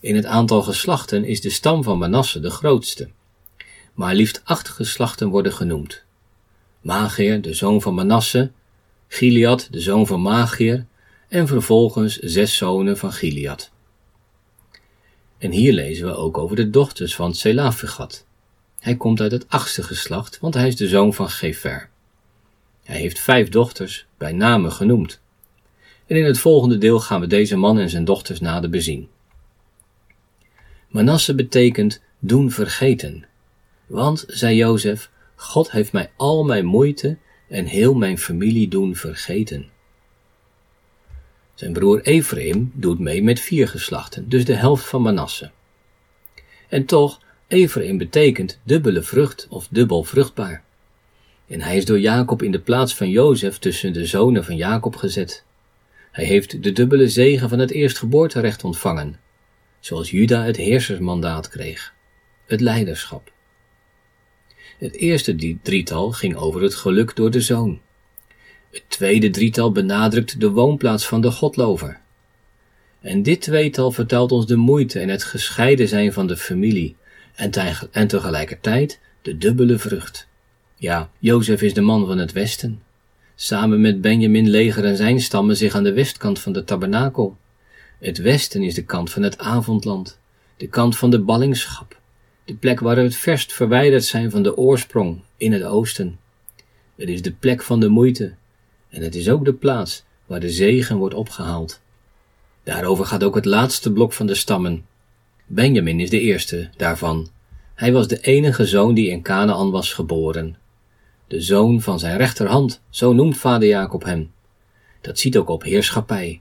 In 0.00 0.16
het 0.16 0.24
aantal 0.24 0.62
geslachten 0.62 1.24
is 1.24 1.40
de 1.40 1.50
stam 1.50 1.82
van 1.82 1.98
Manasse 1.98 2.40
de 2.40 2.50
grootste. 2.50 3.08
Maar 3.94 4.14
liefst 4.14 4.40
acht 4.44 4.68
geslachten 4.68 5.28
worden 5.28 5.52
genoemd. 5.52 6.04
Magier, 6.80 7.42
de 7.42 7.54
zoon 7.54 7.82
van 7.82 7.94
Manasse, 7.94 8.50
Gilead, 9.08 9.68
de 9.70 9.80
zoon 9.80 10.06
van 10.06 10.22
Magier, 10.22 10.86
en 11.28 11.46
vervolgens 11.46 12.18
zes 12.18 12.56
zonen 12.56 12.98
van 12.98 13.12
Gilead. 13.12 13.70
En 15.38 15.50
hier 15.50 15.72
lezen 15.72 16.06
we 16.06 16.14
ook 16.14 16.38
over 16.38 16.56
de 16.56 16.70
dochters 16.70 17.14
van 17.14 17.34
Selafegat. 17.34 18.26
Hij 18.78 18.96
komt 18.96 19.20
uit 19.20 19.32
het 19.32 19.48
achtste 19.48 19.82
geslacht, 19.82 20.38
want 20.38 20.54
hij 20.54 20.66
is 20.66 20.76
de 20.76 20.88
zoon 20.88 21.14
van 21.14 21.30
Gefer. 21.30 21.88
Hij 22.82 22.96
heeft 22.96 23.18
vijf 23.18 23.48
dochters, 23.48 24.06
bij 24.16 24.32
name 24.32 24.70
genoemd. 24.70 25.20
En 26.06 26.16
in 26.16 26.24
het 26.24 26.38
volgende 26.38 26.78
deel 26.78 27.00
gaan 27.00 27.20
we 27.20 27.26
deze 27.26 27.56
man 27.56 27.78
en 27.78 27.90
zijn 27.90 28.04
dochters 28.04 28.40
nader 28.40 28.70
bezien. 28.70 29.08
Manasse 30.88 31.34
betekent 31.34 32.02
doen 32.18 32.50
vergeten. 32.50 33.26
Want, 33.86 34.24
zei 34.26 34.56
Jozef, 34.56 35.10
God 35.34 35.70
heeft 35.70 35.92
mij 35.92 36.10
al 36.16 36.44
mijn 36.44 36.64
moeite 36.64 37.16
en 37.48 37.64
heel 37.64 37.94
mijn 37.94 38.18
familie 38.18 38.68
doen 38.68 38.96
vergeten. 38.96 39.66
Zijn 41.54 41.72
broer 41.72 42.02
Ephraim 42.02 42.70
doet 42.74 42.98
mee 42.98 43.22
met 43.22 43.40
vier 43.40 43.68
geslachten, 43.68 44.28
dus 44.28 44.44
de 44.44 44.54
helft 44.54 44.84
van 44.84 45.02
Manasse. 45.02 45.50
En 46.68 46.84
toch, 46.84 47.20
Ephraim 47.48 47.98
betekent 47.98 48.58
dubbele 48.62 49.02
vrucht 49.02 49.46
of 49.50 49.68
dubbel 49.70 50.02
vruchtbaar. 50.02 50.64
En 51.46 51.60
hij 51.60 51.76
is 51.76 51.84
door 51.84 52.00
Jacob 52.00 52.42
in 52.42 52.50
de 52.50 52.60
plaats 52.60 52.94
van 52.94 53.10
Jozef 53.10 53.58
tussen 53.58 53.92
de 53.92 54.06
zonen 54.06 54.44
van 54.44 54.56
Jacob 54.56 54.96
gezet. 54.96 55.45
Hij 56.16 56.24
heeft 56.24 56.62
de 56.62 56.72
dubbele 56.72 57.08
zegen 57.08 57.48
van 57.48 57.58
het 57.58 57.70
eerstgeboorterecht 57.70 58.64
ontvangen, 58.64 59.20
zoals 59.80 60.10
Juda 60.10 60.44
het 60.44 60.56
heersersmandaat 60.56 61.48
kreeg, 61.48 61.94
het 62.46 62.60
leiderschap. 62.60 63.32
Het 64.78 64.94
eerste 64.94 65.58
drietal 65.62 66.12
ging 66.12 66.36
over 66.36 66.62
het 66.62 66.74
geluk 66.74 67.16
door 67.16 67.30
de 67.30 67.40
zoon. 67.40 67.80
Het 68.70 68.82
tweede 68.88 69.30
drietal 69.30 69.72
benadrukt 69.72 70.40
de 70.40 70.50
woonplaats 70.50 71.06
van 71.06 71.20
de 71.20 71.30
godlover. 71.30 72.00
En 73.00 73.22
dit 73.22 73.40
tweetal 73.40 73.92
vertelt 73.92 74.32
ons 74.32 74.46
de 74.46 74.56
moeite 74.56 75.00
en 75.00 75.08
het 75.08 75.24
gescheiden 75.24 75.88
zijn 75.88 76.12
van 76.12 76.26
de 76.26 76.36
familie 76.36 76.96
en, 77.34 77.50
en 77.92 78.06
tegelijkertijd 78.06 79.00
de 79.22 79.38
dubbele 79.38 79.78
vrucht. 79.78 80.28
Ja, 80.76 81.10
Jozef 81.18 81.62
is 81.62 81.74
de 81.74 81.80
man 81.80 82.06
van 82.06 82.18
het 82.18 82.32
westen. 82.32 82.82
Samen 83.38 83.80
met 83.80 84.00
Benjamin 84.00 84.48
legeren 84.48 84.96
zijn 84.96 85.20
stammen 85.20 85.56
zich 85.56 85.74
aan 85.74 85.82
de 85.82 85.92
westkant 85.92 86.38
van 86.38 86.52
de 86.52 86.64
tabernakel. 86.64 87.36
Het 87.98 88.18
westen 88.18 88.62
is 88.62 88.74
de 88.74 88.84
kant 88.84 89.10
van 89.10 89.22
het 89.22 89.38
avondland, 89.38 90.18
de 90.56 90.66
kant 90.66 90.96
van 90.96 91.10
de 91.10 91.20
ballingschap, 91.20 92.00
de 92.44 92.54
plek 92.54 92.80
waar 92.80 92.96
we 92.96 93.02
het 93.02 93.16
verst 93.16 93.52
verwijderd 93.52 94.04
zijn 94.04 94.30
van 94.30 94.42
de 94.42 94.56
oorsprong 94.56 95.20
in 95.36 95.52
het 95.52 95.62
oosten. 95.62 96.18
Het 96.94 97.08
is 97.08 97.22
de 97.22 97.32
plek 97.32 97.62
van 97.62 97.80
de 97.80 97.88
moeite 97.88 98.34
en 98.88 99.02
het 99.02 99.14
is 99.14 99.28
ook 99.28 99.44
de 99.44 99.54
plaats 99.54 100.04
waar 100.26 100.40
de 100.40 100.50
zegen 100.50 100.96
wordt 100.96 101.14
opgehaald. 101.14 101.80
Daarover 102.62 103.06
gaat 103.06 103.24
ook 103.24 103.34
het 103.34 103.44
laatste 103.44 103.92
blok 103.92 104.12
van 104.12 104.26
de 104.26 104.34
stammen. 104.34 104.86
Benjamin 105.46 106.00
is 106.00 106.10
de 106.10 106.20
eerste 106.20 106.70
daarvan, 106.76 107.28
Hij 107.74 107.92
was 107.92 108.08
de 108.08 108.20
enige 108.20 108.66
zoon 108.66 108.94
die 108.94 109.10
in 109.10 109.22
Canaan 109.22 109.70
was 109.70 109.92
geboren. 109.92 110.56
De 111.26 111.40
zoon 111.40 111.80
van 111.80 111.98
zijn 111.98 112.16
rechterhand, 112.16 112.80
zo 112.90 113.12
noemt 113.12 113.36
vader 113.36 113.68
Jacob 113.68 114.04
hem. 114.04 114.30
Dat 115.00 115.18
ziet 115.18 115.36
ook 115.36 115.48
op 115.48 115.62
heerschappij, 115.62 116.40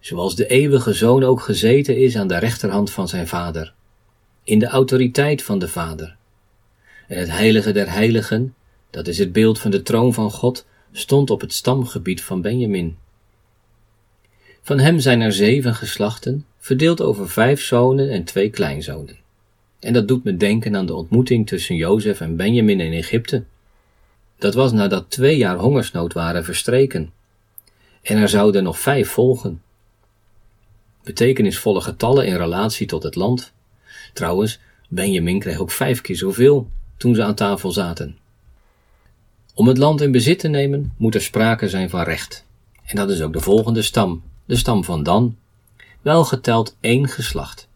zoals 0.00 0.36
de 0.36 0.46
eeuwige 0.46 0.92
zoon 0.92 1.24
ook 1.24 1.40
gezeten 1.40 1.96
is 1.96 2.16
aan 2.16 2.28
de 2.28 2.38
rechterhand 2.38 2.90
van 2.90 3.08
zijn 3.08 3.26
vader, 3.28 3.74
in 4.44 4.58
de 4.58 4.66
autoriteit 4.66 5.42
van 5.42 5.58
de 5.58 5.68
vader. 5.68 6.16
En 7.06 7.18
het 7.18 7.30
heilige 7.30 7.72
der 7.72 7.92
heiligen, 7.92 8.54
dat 8.90 9.06
is 9.06 9.18
het 9.18 9.32
beeld 9.32 9.58
van 9.58 9.70
de 9.70 9.82
troon 9.82 10.14
van 10.14 10.30
God, 10.30 10.66
stond 10.92 11.30
op 11.30 11.40
het 11.40 11.52
stamgebied 11.52 12.22
van 12.22 12.42
Benjamin. 12.42 12.96
Van 14.62 14.78
hem 14.78 15.00
zijn 15.00 15.20
er 15.20 15.32
zeven 15.32 15.74
geslachten, 15.74 16.46
verdeeld 16.58 17.00
over 17.00 17.28
vijf 17.28 17.62
zonen 17.62 18.10
en 18.10 18.24
twee 18.24 18.50
kleinzonen. 18.50 19.16
En 19.80 19.92
dat 19.92 20.08
doet 20.08 20.24
me 20.24 20.36
denken 20.36 20.76
aan 20.76 20.86
de 20.86 20.94
ontmoeting 20.94 21.46
tussen 21.46 21.76
Jozef 21.76 22.20
en 22.20 22.36
Benjamin 22.36 22.80
in 22.80 22.92
Egypte. 22.92 23.44
Dat 24.38 24.54
was 24.54 24.72
nadat 24.72 25.10
twee 25.10 25.36
jaar 25.36 25.56
hongersnood 25.56 26.12
waren 26.12 26.44
verstreken. 26.44 27.12
En 28.02 28.16
er 28.16 28.28
zouden 28.28 28.62
nog 28.62 28.78
vijf 28.78 29.10
volgen. 29.10 29.62
Betekenisvolle 31.02 31.80
getallen 31.80 32.26
in 32.26 32.36
relatie 32.36 32.86
tot 32.86 33.02
het 33.02 33.14
land. 33.14 33.52
Trouwens, 34.12 34.58
Benjamin 34.88 35.38
kreeg 35.38 35.58
ook 35.58 35.70
vijf 35.70 36.00
keer 36.00 36.16
zoveel 36.16 36.68
toen 36.96 37.14
ze 37.14 37.22
aan 37.22 37.34
tafel 37.34 37.72
zaten. 37.72 38.18
Om 39.54 39.68
het 39.68 39.78
land 39.78 40.00
in 40.00 40.12
bezit 40.12 40.38
te 40.38 40.48
nemen 40.48 40.92
moet 40.96 41.14
er 41.14 41.22
sprake 41.22 41.68
zijn 41.68 41.90
van 41.90 42.02
recht. 42.02 42.44
En 42.84 42.96
dat 42.96 43.10
is 43.10 43.22
ook 43.22 43.32
de 43.32 43.40
volgende 43.40 43.82
stam, 43.82 44.22
de 44.44 44.56
stam 44.56 44.84
van 44.84 45.02
Dan, 45.02 45.36
wel 46.02 46.24
geteld 46.24 46.76
één 46.80 47.08
geslacht. 47.08 47.68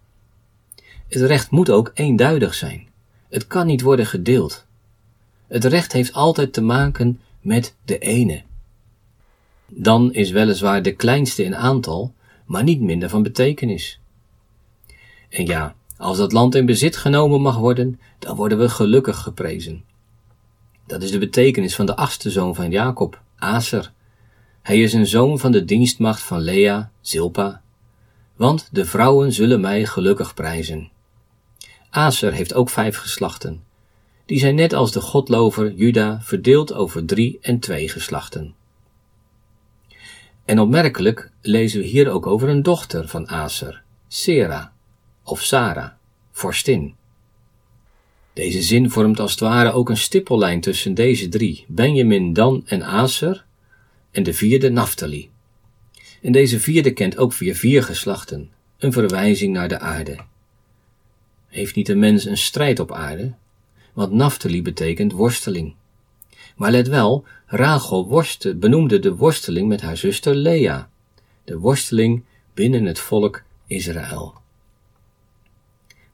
Het 1.09 1.23
recht 1.23 1.51
moet 1.51 1.71
ook 1.71 1.91
eenduidig 1.95 2.55
zijn. 2.55 2.89
Het 3.29 3.47
kan 3.47 3.67
niet 3.67 3.81
worden 3.81 4.07
gedeeld. 4.07 4.67
Het 5.53 5.65
recht 5.65 5.93
heeft 5.93 6.13
altijd 6.13 6.53
te 6.53 6.61
maken 6.61 7.21
met 7.41 7.75
de 7.85 7.99
ene. 7.99 8.43
Dan 9.67 10.13
is 10.13 10.31
weliswaar 10.31 10.83
de 10.83 10.93
kleinste 10.93 11.45
in 11.45 11.57
aantal, 11.57 12.15
maar 12.47 12.63
niet 12.63 12.81
minder 12.81 13.09
van 13.09 13.23
betekenis. 13.23 14.01
En 15.29 15.47
ja, 15.47 15.75
als 15.97 16.17
dat 16.17 16.33
land 16.33 16.55
in 16.55 16.67
bezit 16.67 16.97
genomen 16.97 17.41
mag 17.41 17.57
worden, 17.57 18.01
dan 18.19 18.37
worden 18.37 18.59
we 18.59 18.69
gelukkig 18.69 19.19
geprezen. 19.19 19.85
Dat 20.87 21.03
is 21.03 21.11
de 21.11 21.19
betekenis 21.19 21.75
van 21.75 21.87
de 21.87 21.97
achtste 21.97 22.31
zoon 22.31 22.55
van 22.55 22.71
Jacob, 22.71 23.23
Aser. 23.37 23.93
Hij 24.63 24.81
is 24.81 24.93
een 24.93 25.07
zoon 25.07 25.39
van 25.39 25.53
de 25.53 25.65
dienstmacht 25.65 26.23
van 26.23 26.41
Lea, 26.41 26.91
Zilpa. 27.01 27.63
Want 28.37 28.69
de 28.71 28.85
vrouwen 28.85 29.33
zullen 29.33 29.61
mij 29.61 29.87
gelukkig 29.87 30.35
prijzen. 30.35 30.91
Aser 31.91 32.33
heeft 32.33 32.55
ook 32.55 32.71
vijf 32.71 32.97
geslachten. 32.97 33.63
Die 34.27 34.39
zijn 34.39 34.55
net 34.55 34.73
als 34.73 34.93
de 34.93 35.01
godlover 35.01 35.73
Juda 35.73 36.21
verdeeld 36.23 36.73
over 36.73 37.05
drie 37.05 37.39
en 37.41 37.59
twee 37.59 37.89
geslachten. 37.89 38.55
En 40.45 40.61
opmerkelijk 40.61 41.31
lezen 41.41 41.81
we 41.81 41.87
hier 41.87 42.11
ook 42.11 42.27
over 42.27 42.49
een 42.49 42.63
dochter 42.63 43.09
van 43.09 43.29
Aser, 43.29 43.83
Sera 44.09 44.73
of 45.23 45.43
Sarah, 45.43 45.91
vorstin. 46.31 46.95
Deze 48.33 48.63
zin 48.63 48.91
vormt 48.91 49.21
als 49.21 49.31
het 49.31 49.41
ware 49.41 49.73
ook 49.73 49.89
een 49.89 49.97
stippellijn 49.97 50.61
tussen 50.61 50.95
deze 50.95 51.29
drie, 51.29 51.65
Benjamin, 51.69 52.33
Dan 52.33 52.63
en 52.67 52.83
Aser, 52.83 53.45
en 54.11 54.23
de 54.23 54.35
vierde 54.35 54.71
Naphtali. 54.71 55.31
En 56.23 56.33
deze 56.33 56.61
vierde 56.61 56.93
kent 56.93 57.19
ook 57.19 57.35
weer 57.35 57.55
vier 57.55 57.83
geslachten, 57.83 58.51
een 58.79 58.93
verwijzing 58.93 59.53
naar 59.53 59.69
de 59.69 59.79
aarde. 59.79 60.19
Heeft 61.49 61.75
niet 61.75 61.87
de 61.87 61.95
mens 61.95 62.25
een 62.25 62.37
strijd 62.37 62.81
op 62.81 62.93
aarde? 62.93 63.33
Want 63.93 64.13
Naphtali 64.13 64.63
betekent 64.63 65.13
worsteling. 65.13 65.75
Maar 66.57 66.71
let 66.71 66.89
wel, 66.89 67.25
Rachel 67.47 68.07
worste, 68.07 68.55
benoemde 68.55 68.99
de 68.99 69.17
worsteling 69.17 69.69
met 69.69 69.81
haar 69.81 69.97
zuster 69.97 70.35
Lea, 70.35 70.91
de 71.45 71.59
worsteling 71.59 72.25
binnen 72.55 72.85
het 72.85 72.99
volk 72.99 73.43
Israël. 73.67 74.35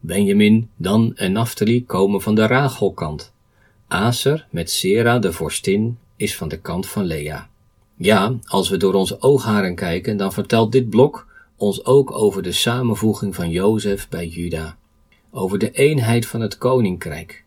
Benjamin, 0.01 0.71
Dan 0.77 1.17
en 1.17 1.33
Naphtali 1.33 1.85
komen 1.85 2.23
van 2.23 2.35
de 2.35 2.47
Rachelkant. 2.47 3.33
Aser 3.89 4.47
met 4.51 4.71
Sera 4.71 5.19
de 5.19 5.33
vorstin 5.33 5.99
is 6.17 6.37
van 6.37 6.49
de 6.49 6.61
kant 6.61 6.87
van 6.87 7.05
Lea. 7.05 7.49
Ja, 7.97 8.39
als 8.45 8.69
we 8.69 8.77
door 8.77 8.95
onze 8.95 9.21
oogharen 9.23 9.75
kijken, 9.75 10.17
dan 10.17 10.33
vertelt 10.33 10.73
dit 10.73 10.91
blok 10.91 11.27
ons 11.57 11.85
ook 11.85 12.13
over 12.13 12.43
de 12.43 12.53
samenvoeging 12.53 13.35
van 13.35 13.51
Jozef 13.51 14.09
bij 14.09 14.27
Juda, 14.27 14.77
over 15.31 15.59
de 15.59 15.71
eenheid 15.71 16.27
van 16.27 16.41
het 16.41 16.59
koninkrijk. 16.59 17.45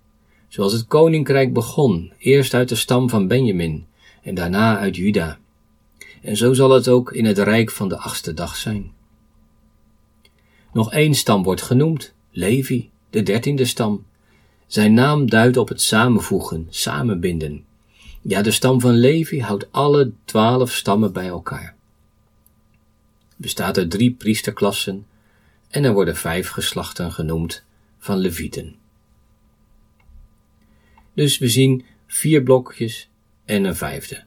Zoals 0.52 0.74
het 0.74 0.88
koninkrijk 0.88 1.54
begon, 1.54 2.14
eerst 2.18 2.54
uit 2.54 2.70
de 2.70 2.76
stam 2.76 3.10
van 3.10 3.28
Benjamin 3.28 3.86
en 4.24 4.36
daarna 4.36 4.78
uit 4.78 4.96
Juda. 4.96 5.40
En 6.22 6.38
zo 6.38 6.54
zal 6.54 6.70
het 6.70 6.88
ook 6.88 7.12
in 7.12 7.26
het 7.26 7.38
rijk 7.38 7.72
van 7.72 7.90
de 7.90 7.98
achtste 7.98 8.34
dag 8.34 8.56
zijn. 8.56 8.92
Nog 10.74 10.92
één 10.92 11.14
stam 11.14 11.44
wordt 11.44 11.62
genoemd, 11.62 12.14
Levi, 12.32 12.90
de 13.10 13.24
dertiende 13.24 13.66
stam. 13.66 14.06
Zijn 14.68 14.94
naam 14.94 15.30
duidt 15.30 15.58
op 15.58 15.68
het 15.68 15.82
samenvoegen, 15.82 16.68
samenbinden. 16.70 17.66
Ja, 18.22 18.42
de 18.42 18.52
stam 18.52 18.82
van 18.82 18.94
Levi 18.94 19.42
houdt 19.42 19.72
alle 19.72 20.12
twaalf 20.26 20.72
stammen 20.72 21.14
bij 21.14 21.28
elkaar. 21.28 21.76
Bestaat 23.36 23.78
uit 23.78 23.92
drie 23.92 24.12
priesterklassen 24.12 25.06
en 25.70 25.84
er 25.84 25.94
worden 25.94 26.16
vijf 26.16 26.50
geslachten 26.50 27.12
genoemd 27.12 27.64
van 27.98 28.18
Levieten. 28.18 28.80
Dus 31.13 31.38
we 31.38 31.50
zien 31.50 31.86
vier 32.08 32.43
blokjes 32.43 33.10
en 33.45 33.63
een 33.63 33.76
vijfde. 33.76 34.24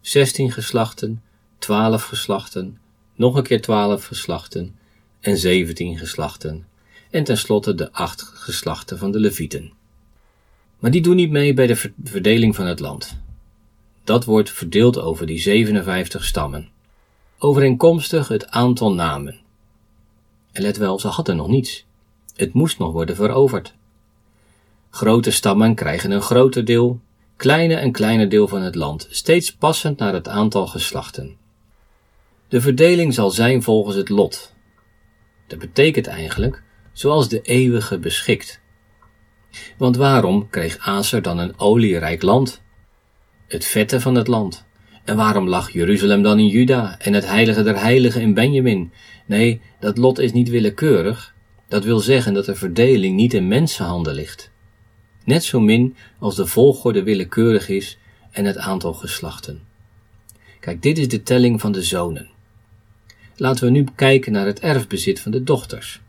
Zestien 0.00 0.52
geslachten, 0.52 1.22
twaalf 1.58 2.02
geslachten, 2.02 2.78
nog 3.14 3.36
een 3.36 3.42
keer 3.42 3.60
twaalf 3.60 4.04
geslachten 4.06 4.76
en 5.20 5.38
zeventien 5.38 5.98
geslachten 5.98 6.66
en 7.10 7.24
tenslotte 7.24 7.74
de 7.74 7.92
acht 7.92 8.22
geslachten 8.22 8.98
van 8.98 9.10
de 9.10 9.20
Levieten. 9.20 9.72
Maar 10.78 10.90
die 10.90 11.02
doen 11.02 11.16
niet 11.16 11.30
mee 11.30 11.54
bij 11.54 11.66
de 11.66 11.92
verdeling 12.04 12.54
van 12.54 12.66
het 12.66 12.80
land. 12.80 13.18
Dat 14.04 14.24
wordt 14.24 14.50
verdeeld 14.50 14.98
over 14.98 15.26
die 15.26 15.38
57 15.38 16.24
stammen. 16.24 16.68
Overeenkomstig 17.38 18.28
het 18.28 18.46
aantal 18.46 18.94
namen. 18.94 19.40
En 20.52 20.62
let 20.62 20.76
wel, 20.76 20.98
ze 20.98 21.08
hadden 21.08 21.36
nog 21.36 21.48
niets. 21.48 21.84
Het 22.36 22.52
moest 22.52 22.78
nog 22.78 22.92
worden 22.92 23.16
veroverd. 23.16 23.74
Grote 24.90 25.30
stammen 25.30 25.74
krijgen 25.74 26.10
een 26.10 26.22
groter 26.22 26.64
deel, 26.64 27.00
kleine 27.36 27.74
en 27.74 27.92
kleiner 27.92 28.28
deel 28.28 28.48
van 28.48 28.62
het 28.62 28.74
land, 28.74 29.06
steeds 29.10 29.54
passend 29.54 29.98
naar 29.98 30.12
het 30.12 30.28
aantal 30.28 30.66
geslachten. 30.66 31.36
De 32.48 32.60
verdeling 32.60 33.14
zal 33.14 33.30
zijn 33.30 33.62
volgens 33.62 33.96
het 33.96 34.08
lot. 34.08 34.54
Dat 35.46 35.58
betekent 35.58 36.06
eigenlijk 36.06 36.62
zoals 36.92 37.28
de 37.28 37.40
eeuwige 37.40 37.98
beschikt. 37.98 38.60
Want 39.78 39.96
waarom 39.96 40.50
kreeg 40.50 40.78
Aser 40.78 41.22
dan 41.22 41.38
een 41.38 41.58
olierijk 41.58 42.22
land? 42.22 42.62
Het 43.48 43.64
vette 43.64 44.00
van 44.00 44.14
het 44.14 44.26
land. 44.26 44.66
En 45.04 45.16
waarom 45.16 45.48
lag 45.48 45.70
Jeruzalem 45.70 46.22
dan 46.22 46.38
in 46.38 46.46
Juda 46.46 46.98
en 46.98 47.12
het 47.12 47.26
heilige 47.26 47.62
der 47.62 47.80
heiligen 47.80 48.20
in 48.20 48.34
Benjamin? 48.34 48.92
Nee, 49.26 49.60
dat 49.80 49.98
lot 49.98 50.18
is 50.18 50.32
niet 50.32 50.48
willekeurig. 50.48 51.34
Dat 51.68 51.84
wil 51.84 51.98
zeggen 51.98 52.34
dat 52.34 52.44
de 52.44 52.54
verdeling 52.54 53.16
niet 53.16 53.34
in 53.34 53.48
mensenhanden 53.48 54.14
ligt 54.14 54.50
Net 55.27 55.43
zo 55.43 55.59
min 55.59 55.95
als 56.19 56.35
de 56.35 56.47
volgorde 56.47 57.03
willekeurig 57.03 57.69
is 57.69 57.97
en 58.31 58.45
het 58.45 58.57
aantal 58.57 58.93
geslachten. 58.93 59.61
Kijk, 60.59 60.81
dit 60.81 60.97
is 60.97 61.07
de 61.07 61.23
telling 61.23 61.61
van 61.61 61.71
de 61.71 61.81
zonen. 61.81 62.29
Laten 63.35 63.65
we 63.65 63.71
nu 63.71 63.85
kijken 63.95 64.31
naar 64.31 64.45
het 64.45 64.59
erfbezit 64.59 65.19
van 65.19 65.31
de 65.31 65.43
dochters. 65.43 66.01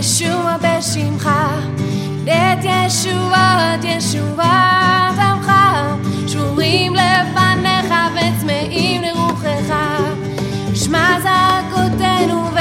ישוע 0.00 0.56
בשמך, 0.56 1.30
את 2.24 2.64
ישועת 2.64 3.84
ישועת 3.84 5.18
עמך, 5.18 5.52
שבורים 6.26 6.94
לפניך 6.94 7.13
casa 11.15 11.63
con 11.71 11.97
te 11.97 12.23
in 12.23 12.31
un 12.31 12.54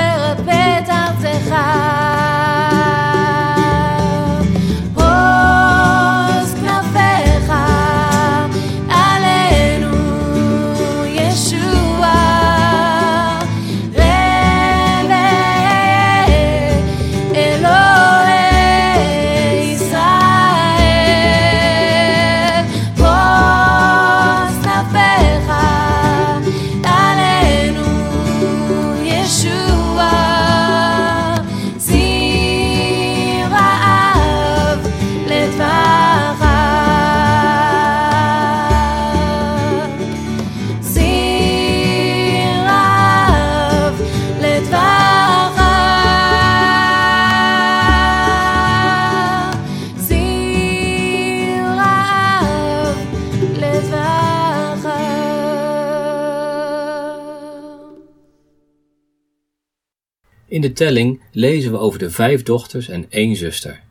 de 60.65 60.73
telling 60.73 61.21
lezen 61.33 61.73
we 61.73 61.79
over 61.79 61.99
de 61.99 62.11
vijf 62.11 62.43
dochters 62.43 62.89
en 62.89 63.11
één 63.11 63.37
zuster. 63.37 63.83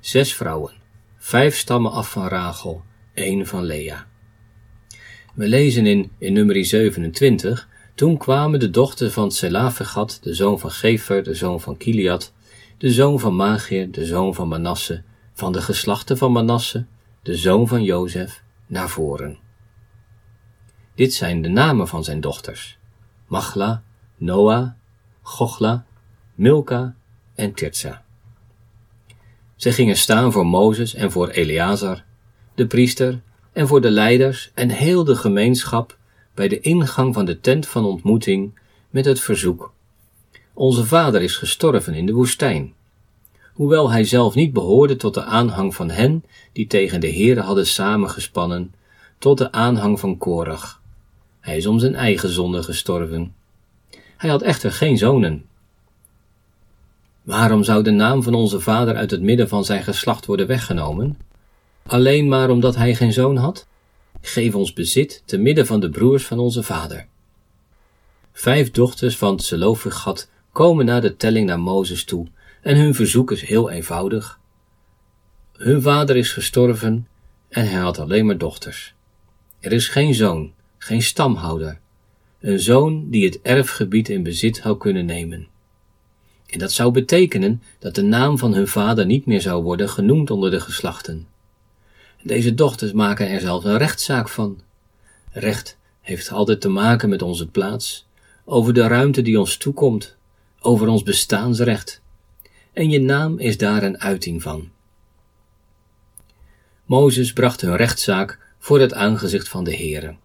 Zes 0.00 0.34
vrouwen, 0.34 0.72
vijf 1.18 1.56
stammen 1.56 1.92
af 1.92 2.10
van 2.10 2.28
Rachel, 2.28 2.82
één 3.14 3.46
van 3.46 3.64
Lea. 3.64 4.06
We 5.34 5.48
lezen 5.48 5.86
in, 5.86 6.10
in 6.18 6.32
nummer 6.32 6.64
27, 6.64 7.68
toen 7.94 8.16
kwamen 8.16 8.60
de 8.60 8.70
dochters 8.70 9.12
van 9.12 9.30
Selafegat, 9.30 10.18
de 10.22 10.34
zoon 10.34 10.58
van 10.58 10.70
Gefer, 10.70 11.22
de 11.22 11.34
zoon 11.34 11.60
van 11.60 11.76
Kiliat, 11.76 12.32
de 12.78 12.90
zoon 12.90 13.20
van 13.20 13.34
Magir, 13.34 13.90
de 13.90 14.06
zoon 14.06 14.34
van 14.34 14.48
Manasse, 14.48 15.02
van 15.32 15.52
de 15.52 15.60
geslachten 15.60 16.18
van 16.18 16.32
Manasse, 16.32 16.86
de 17.22 17.36
zoon 17.36 17.68
van 17.68 17.82
Jozef, 17.82 18.42
naar 18.66 18.88
voren. 18.88 19.38
Dit 20.94 21.14
zijn 21.14 21.42
de 21.42 21.48
namen 21.48 21.88
van 21.88 22.04
zijn 22.04 22.20
dochters: 22.20 22.78
Machla, 23.26 23.82
Noah, 24.16 24.68
Gochla, 25.22 25.84
Milka 26.40 26.94
en 27.34 27.52
Tirza. 27.52 28.04
Zij 29.56 29.72
gingen 29.72 29.96
staan 29.96 30.32
voor 30.32 30.46
Mozes 30.46 30.94
en 30.94 31.10
voor 31.10 31.28
Eleazar, 31.28 32.04
de 32.54 32.66
priester, 32.66 33.20
en 33.52 33.66
voor 33.66 33.80
de 33.80 33.90
leiders 33.90 34.50
en 34.54 34.70
heel 34.70 35.04
de 35.04 35.16
gemeenschap 35.16 35.98
bij 36.34 36.48
de 36.48 36.60
ingang 36.60 37.14
van 37.14 37.24
de 37.24 37.40
tent 37.40 37.66
van 37.66 37.84
ontmoeting 37.84 38.58
met 38.90 39.04
het 39.04 39.20
verzoek: 39.20 39.72
Onze 40.54 40.84
vader 40.84 41.22
is 41.22 41.36
gestorven 41.36 41.94
in 41.94 42.06
de 42.06 42.12
woestijn. 42.12 42.72
Hoewel 43.52 43.90
hij 43.90 44.04
zelf 44.04 44.34
niet 44.34 44.52
behoorde 44.52 44.96
tot 44.96 45.14
de 45.14 45.24
aanhang 45.24 45.74
van 45.74 45.90
hen 45.90 46.24
die 46.52 46.66
tegen 46.66 47.00
de 47.00 47.12
Heere 47.12 47.40
hadden 47.40 47.66
samengespannen, 47.66 48.74
tot 49.18 49.38
de 49.38 49.52
aanhang 49.52 50.00
van 50.00 50.18
Korach. 50.18 50.82
Hij 51.40 51.56
is 51.56 51.66
om 51.66 51.78
zijn 51.78 51.94
eigen 51.94 52.28
zonde 52.28 52.62
gestorven. 52.62 53.34
Hij 54.16 54.30
had 54.30 54.42
echter 54.42 54.72
geen 54.72 54.98
zonen. 54.98 55.48
Waarom 57.30 57.64
zou 57.64 57.82
de 57.82 57.90
naam 57.90 58.22
van 58.22 58.34
onze 58.34 58.60
vader 58.60 58.96
uit 58.96 59.10
het 59.10 59.22
midden 59.22 59.48
van 59.48 59.64
zijn 59.64 59.82
geslacht 59.82 60.26
worden 60.26 60.46
weggenomen? 60.46 61.18
Alleen 61.86 62.28
maar 62.28 62.50
omdat 62.50 62.76
hij 62.76 62.94
geen 62.94 63.12
zoon 63.12 63.36
had? 63.36 63.66
Geef 64.20 64.54
ons 64.54 64.72
bezit 64.72 65.22
te 65.24 65.38
midden 65.38 65.66
van 65.66 65.80
de 65.80 65.90
broers 65.90 66.26
van 66.26 66.38
onze 66.38 66.62
vader. 66.62 67.06
Vijf 68.32 68.70
dochters 68.70 69.16
van 69.16 69.40
Zelofegat 69.40 70.30
komen 70.52 70.84
na 70.84 71.00
de 71.00 71.16
telling 71.16 71.46
naar 71.46 71.60
Mozes 71.60 72.04
toe 72.04 72.26
en 72.62 72.76
hun 72.76 72.94
verzoek 72.94 73.30
is 73.30 73.42
heel 73.42 73.70
eenvoudig. 73.70 74.38
Hun 75.56 75.82
vader 75.82 76.16
is 76.16 76.32
gestorven 76.32 77.08
en 77.48 77.68
hij 77.68 77.80
had 77.80 77.98
alleen 77.98 78.26
maar 78.26 78.38
dochters. 78.38 78.94
Er 79.60 79.72
is 79.72 79.88
geen 79.88 80.14
zoon, 80.14 80.52
geen 80.78 81.02
stamhouder, 81.02 81.80
een 82.40 82.60
zoon 82.60 83.10
die 83.10 83.24
het 83.24 83.40
erfgebied 83.42 84.08
in 84.08 84.22
bezit 84.22 84.56
zou 84.56 84.76
kunnen 84.76 85.06
nemen. 85.06 85.49
En 86.50 86.58
dat 86.58 86.72
zou 86.72 86.92
betekenen 86.92 87.62
dat 87.78 87.94
de 87.94 88.02
naam 88.02 88.38
van 88.38 88.54
hun 88.54 88.68
vader 88.68 89.06
niet 89.06 89.26
meer 89.26 89.40
zou 89.40 89.62
worden 89.62 89.88
genoemd 89.88 90.30
onder 90.30 90.50
de 90.50 90.60
geslachten. 90.60 91.26
Deze 92.22 92.54
dochters 92.54 92.92
maken 92.92 93.28
er 93.28 93.40
zelfs 93.40 93.64
een 93.64 93.78
rechtszaak 93.78 94.28
van. 94.28 94.60
Recht 95.32 95.78
heeft 96.00 96.30
altijd 96.30 96.60
te 96.60 96.68
maken 96.68 97.08
met 97.08 97.22
onze 97.22 97.48
plaats, 97.48 98.06
over 98.44 98.74
de 98.74 98.86
ruimte 98.86 99.22
die 99.22 99.38
ons 99.38 99.56
toekomt, 99.56 100.16
over 100.60 100.88
ons 100.88 101.02
bestaansrecht. 101.02 102.00
En 102.72 102.90
je 102.90 103.00
naam 103.00 103.38
is 103.38 103.58
daar 103.58 103.82
een 103.82 104.00
uiting 104.00 104.42
van. 104.42 104.70
Mozes 106.84 107.32
bracht 107.32 107.60
hun 107.60 107.76
rechtszaak 107.76 108.38
voor 108.58 108.80
het 108.80 108.94
aangezicht 108.94 109.48
van 109.48 109.64
de 109.64 109.76
Heere. 109.76 110.16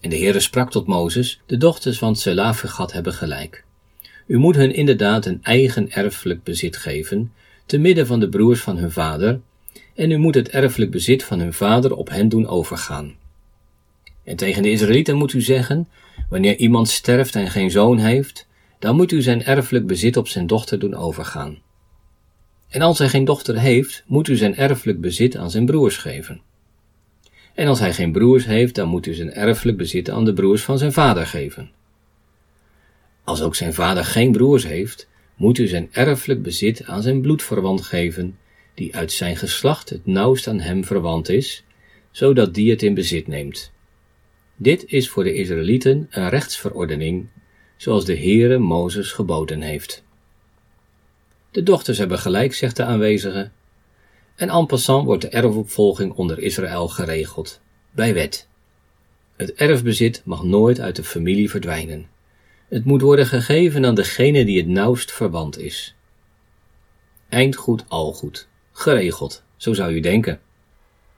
En 0.00 0.10
de 0.10 0.16
Heere 0.16 0.40
sprak 0.40 0.70
tot 0.70 0.86
Mozes, 0.86 1.40
de 1.46 1.56
dochters 1.56 1.98
van 1.98 2.16
Selafegat 2.16 2.92
hebben 2.92 3.12
gelijk. 3.12 3.64
U 4.30 4.38
moet 4.38 4.56
hun 4.56 4.74
inderdaad 4.74 5.26
een 5.26 5.42
eigen 5.42 5.90
erfelijk 5.90 6.42
bezit 6.42 6.76
geven, 6.76 7.32
te 7.66 7.78
midden 7.78 8.06
van 8.06 8.20
de 8.20 8.28
broers 8.28 8.60
van 8.60 8.76
hun 8.76 8.90
vader, 8.90 9.40
en 9.94 10.10
u 10.10 10.16
moet 10.16 10.34
het 10.34 10.48
erfelijk 10.48 10.90
bezit 10.90 11.24
van 11.24 11.40
hun 11.40 11.52
vader 11.52 11.96
op 11.96 12.08
hen 12.08 12.28
doen 12.28 12.46
overgaan. 12.46 13.14
En 14.24 14.36
tegen 14.36 14.62
de 14.62 14.70
Israëlieten 14.70 15.16
moet 15.16 15.32
u 15.32 15.40
zeggen, 15.40 15.88
wanneer 16.28 16.56
iemand 16.56 16.88
sterft 16.88 17.34
en 17.34 17.50
geen 17.50 17.70
zoon 17.70 17.98
heeft, 17.98 18.48
dan 18.78 18.96
moet 18.96 19.12
u 19.12 19.22
zijn 19.22 19.44
erfelijk 19.44 19.86
bezit 19.86 20.16
op 20.16 20.28
zijn 20.28 20.46
dochter 20.46 20.78
doen 20.78 20.94
overgaan. 20.94 21.58
En 22.68 22.82
als 22.82 22.98
hij 22.98 23.08
geen 23.08 23.24
dochter 23.24 23.58
heeft, 23.58 24.04
moet 24.06 24.28
u 24.28 24.36
zijn 24.36 24.56
erfelijk 24.56 25.00
bezit 25.00 25.36
aan 25.36 25.50
zijn 25.50 25.66
broers 25.66 25.96
geven. 25.96 26.40
En 27.54 27.66
als 27.66 27.78
hij 27.78 27.94
geen 27.94 28.12
broers 28.12 28.44
heeft, 28.44 28.74
dan 28.74 28.88
moet 28.88 29.06
u 29.06 29.14
zijn 29.14 29.32
erfelijk 29.32 29.78
bezit 29.78 30.10
aan 30.10 30.24
de 30.24 30.32
broers 30.32 30.62
van 30.62 30.78
zijn 30.78 30.92
vader 30.92 31.26
geven. 31.26 31.70
Als 33.30 33.42
ook 33.42 33.54
zijn 33.54 33.74
vader 33.74 34.04
geen 34.04 34.32
broers 34.32 34.66
heeft, 34.66 35.08
moet 35.36 35.58
u 35.58 35.66
zijn 35.66 35.88
erfelijk 35.92 36.42
bezit 36.42 36.84
aan 36.84 37.02
zijn 37.02 37.20
bloedverwant 37.20 37.82
geven, 37.82 38.38
die 38.74 38.96
uit 38.96 39.12
zijn 39.12 39.36
geslacht 39.36 39.90
het 39.90 40.06
nauwst 40.06 40.46
aan 40.46 40.60
hem 40.60 40.84
verwant 40.84 41.28
is, 41.28 41.64
zodat 42.10 42.54
die 42.54 42.70
het 42.70 42.82
in 42.82 42.94
bezit 42.94 43.26
neemt. 43.26 43.72
Dit 44.56 44.84
is 44.86 45.08
voor 45.08 45.24
de 45.24 45.34
Israëlieten 45.34 46.06
een 46.10 46.28
rechtsverordening, 46.28 47.28
zoals 47.76 48.04
de 48.04 48.16
Heere 48.16 48.58
Mozes 48.58 49.12
geboden 49.12 49.60
heeft. 49.60 50.04
De 51.50 51.62
dochters 51.62 51.98
hebben 51.98 52.18
gelijk, 52.18 52.54
zegt 52.54 52.76
de 52.76 52.84
aanwezige. 52.84 53.50
En 54.36 54.48
en 54.48 54.66
passant 54.66 55.04
wordt 55.04 55.22
de 55.22 55.28
erfopvolging 55.28 56.12
onder 56.12 56.38
Israël 56.38 56.88
geregeld, 56.88 57.60
bij 57.90 58.14
wet. 58.14 58.48
Het 59.36 59.52
erfbezit 59.52 60.22
mag 60.24 60.42
nooit 60.42 60.80
uit 60.80 60.96
de 60.96 61.04
familie 61.04 61.50
verdwijnen. 61.50 62.18
Het 62.70 62.84
moet 62.84 63.00
worden 63.00 63.26
gegeven 63.26 63.86
aan 63.86 63.94
degene 63.94 64.44
die 64.44 64.58
het 64.58 64.66
nauwst 64.66 65.12
verwant 65.12 65.58
is. 65.58 65.94
Eindgoed 67.28 67.84
al 67.88 68.12
goed. 68.12 68.48
Geregeld, 68.72 69.42
zo 69.56 69.74
zou 69.74 69.92
u 69.92 70.00
denken. 70.00 70.40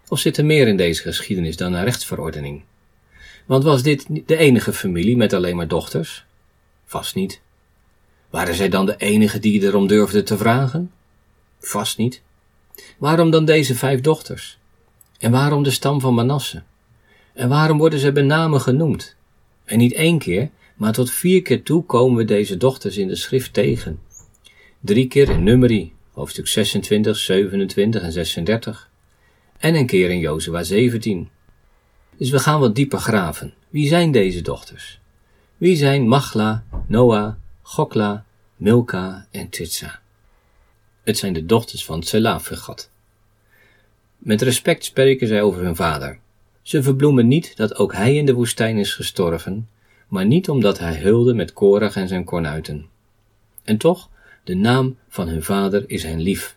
Of 0.09 0.19
zit 0.19 0.37
er 0.37 0.45
meer 0.45 0.69
in 0.69 0.77
deze 0.77 1.03
geschiedenis 1.03 1.57
dan 1.57 1.73
een 1.73 1.85
rechtsverordening? 1.85 2.63
Want 3.47 3.65
was 3.65 3.83
dit 3.83 4.27
de 4.27 4.37
enige 4.37 4.73
familie 4.73 5.17
met 5.17 5.33
alleen 5.33 5.57
maar 5.57 5.69
dochters? 5.69 6.25
Vast 6.85 7.15
niet. 7.15 7.41
Waren 8.31 8.55
zij 8.55 8.69
dan 8.69 8.87
de 8.87 8.97
enige 8.97 9.39
die 9.39 9.63
erom 9.63 9.87
durfden 9.87 10.25
te 10.25 10.37
vragen? 10.37 10.93
Vast 11.61 11.99
niet. 11.99 12.23
Waarom 12.99 13.31
dan 13.31 13.45
deze 13.45 13.75
vijf 13.75 14.01
dochters? 14.01 14.59
En 15.19 15.31
waarom 15.31 15.63
de 15.63 15.71
stam 15.71 16.01
van 16.01 16.15
Manasse? 16.15 16.63
En 17.33 17.49
waarom 17.49 17.79
worden 17.79 17.99
ze 17.99 18.13
bij 18.13 18.23
name 18.23 18.61
genoemd? 18.61 19.17
En 19.65 19.79
niet 19.79 19.93
één 19.93 20.19
keer, 20.19 20.51
maar 20.83 20.93
tot 20.93 21.11
vier 21.11 21.43
keer 21.43 21.63
toe 21.63 21.85
komen 21.85 22.17
we 22.17 22.25
deze 22.25 22.57
dochters 22.57 22.97
in 22.97 23.09
de 23.09 23.17
schrift 23.17 23.53
tegen. 23.53 24.01
Drie 24.81 25.07
keer 25.07 25.29
in 25.29 25.43
Numeri, 25.43 25.93
hoofdstuk 26.13 26.47
26, 26.47 27.17
27 27.17 28.03
en 28.03 28.13
36. 28.13 28.91
En 29.59 29.75
een 29.75 29.87
keer 29.87 30.11
in 30.11 30.19
Jozua 30.19 30.63
17. 30.63 31.29
Dus 32.17 32.31
we 32.31 32.39
gaan 32.39 32.61
wat 32.61 32.75
dieper 32.75 32.99
graven. 32.99 33.55
Wie 33.69 33.89
zijn 33.89 34.13
deze 34.13 34.41
dochters? 34.41 35.01
Wie 35.57 35.77
zijn 35.77 36.09
Machla, 36.09 36.65
Noah, 36.87 37.35
Gokla, 37.63 38.25
Milka 38.57 39.27
en 39.31 39.49
Titsa? 39.49 40.01
Het 41.03 41.19
zijn 41.19 41.33
de 41.33 41.47
dochters 41.47 41.85
van 41.85 42.01
Tselafegat. 42.01 42.91
Met 44.19 44.43
respect 44.43 44.85
spreken 44.85 45.27
zij 45.27 45.43
over 45.43 45.63
hun 45.63 45.77
vader. 45.77 46.19
Ze 46.63 46.83
verbloemen 46.83 47.29
niet 47.29 47.57
dat 47.57 47.77
ook 47.77 47.93
hij 47.93 48.17
in 48.17 48.27
de 48.27 48.35
woestijn 48.35 48.77
is 48.77 48.95
gestorven, 48.95 49.69
maar 50.13 50.27
niet 50.27 50.49
omdat 50.49 50.79
hij 50.79 50.95
hulde 50.95 51.35
met 51.35 51.53
Korach 51.53 51.97
en 51.97 52.09
zijn 52.09 52.25
kornuiten. 52.25 52.87
En 53.65 53.77
toch, 53.77 54.11
de 54.45 54.55
naam 54.55 54.99
van 55.09 55.29
hun 55.29 55.43
vader 55.43 55.85
is 55.87 56.03
hen 56.03 56.21
lief. 56.21 56.57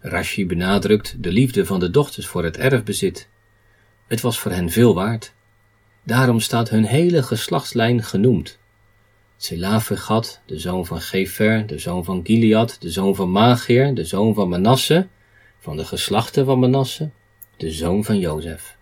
Rashi 0.00 0.46
benadrukt 0.46 1.22
de 1.22 1.32
liefde 1.32 1.66
van 1.66 1.80
de 1.80 1.90
dochters 1.90 2.26
voor 2.26 2.44
het 2.44 2.56
erfbezit. 2.56 3.28
Het 4.08 4.20
was 4.20 4.38
voor 4.38 4.50
hen 4.50 4.70
veel 4.70 4.94
waard. 4.94 5.34
Daarom 6.04 6.40
staat 6.40 6.68
hun 6.68 6.84
hele 6.84 7.22
geslachtslijn 7.22 8.02
genoemd. 8.02 8.58
Selafegat, 9.36 10.40
de 10.46 10.58
zoon 10.58 10.86
van 10.86 11.00
Gefer, 11.00 11.66
de 11.66 11.78
zoon 11.78 12.04
van 12.04 12.20
Gilead, 12.24 12.76
de 12.80 12.90
zoon 12.90 13.14
van 13.14 13.30
Magir, 13.30 13.94
de 13.94 14.04
zoon 14.04 14.34
van 14.34 14.48
Manasse, 14.48 15.08
van 15.58 15.76
de 15.76 15.84
geslachten 15.84 16.44
van 16.44 16.58
Manasse, 16.58 17.10
de 17.56 17.70
zoon 17.70 18.04
van 18.04 18.18
Jozef. 18.18 18.76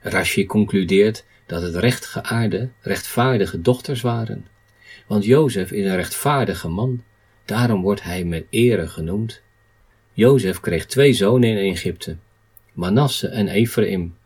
Rashi 0.00 0.46
concludeert 0.46 1.24
dat 1.46 1.62
het 1.62 1.74
rechtgeaarde, 1.74 2.70
rechtvaardige 2.80 3.60
dochters 3.60 4.00
waren. 4.00 4.46
Want 5.06 5.24
Jozef 5.24 5.72
is 5.72 5.84
een 5.84 5.96
rechtvaardige 5.96 6.68
man, 6.68 7.02
daarom 7.44 7.82
wordt 7.82 8.02
hij 8.02 8.24
met 8.24 8.46
ere 8.50 8.88
genoemd. 8.88 9.42
Jozef 10.12 10.60
kreeg 10.60 10.86
twee 10.86 11.12
zonen 11.12 11.50
in 11.50 11.72
Egypte, 11.72 12.16
Manasse 12.72 13.28
en 13.28 13.48
Ephraim. 13.48 14.16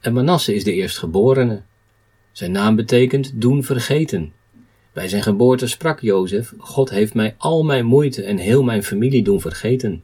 En 0.00 0.12
Manasse 0.12 0.54
is 0.54 0.64
de 0.64 0.72
eerstgeborene. 0.72 1.62
Zijn 2.32 2.52
naam 2.52 2.76
betekent 2.76 3.40
doen 3.40 3.64
vergeten. 3.64 4.32
Bij 4.92 5.08
zijn 5.08 5.22
geboorte 5.22 5.66
sprak 5.66 6.00
Jozef, 6.00 6.54
God 6.58 6.90
heeft 6.90 7.14
mij 7.14 7.34
al 7.38 7.64
mijn 7.64 7.86
moeite 7.86 8.22
en 8.22 8.36
heel 8.36 8.62
mijn 8.62 8.82
familie 8.82 9.22
doen 9.22 9.40
vergeten. 9.40 10.02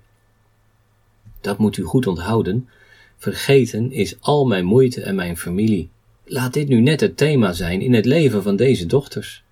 Dat 1.41 1.59
moet 1.59 1.77
u 1.77 1.83
goed 1.83 2.07
onthouden. 2.07 2.69
Vergeten 3.17 3.93
is 3.93 4.21
al 4.21 4.47
mijn 4.47 4.65
moeite 4.65 5.03
en 5.03 5.15
mijn 5.15 5.37
familie. 5.37 5.91
Laat 6.29 6.53
dit 6.53 6.69
nu 6.69 6.81
net 6.81 7.01
het 7.01 7.17
thema 7.17 7.53
zijn 7.53 7.81
in 7.81 7.95
het 7.95 8.05
leven 8.05 8.43
van 8.43 8.57
deze 8.57 8.87
dochters. 8.87 9.45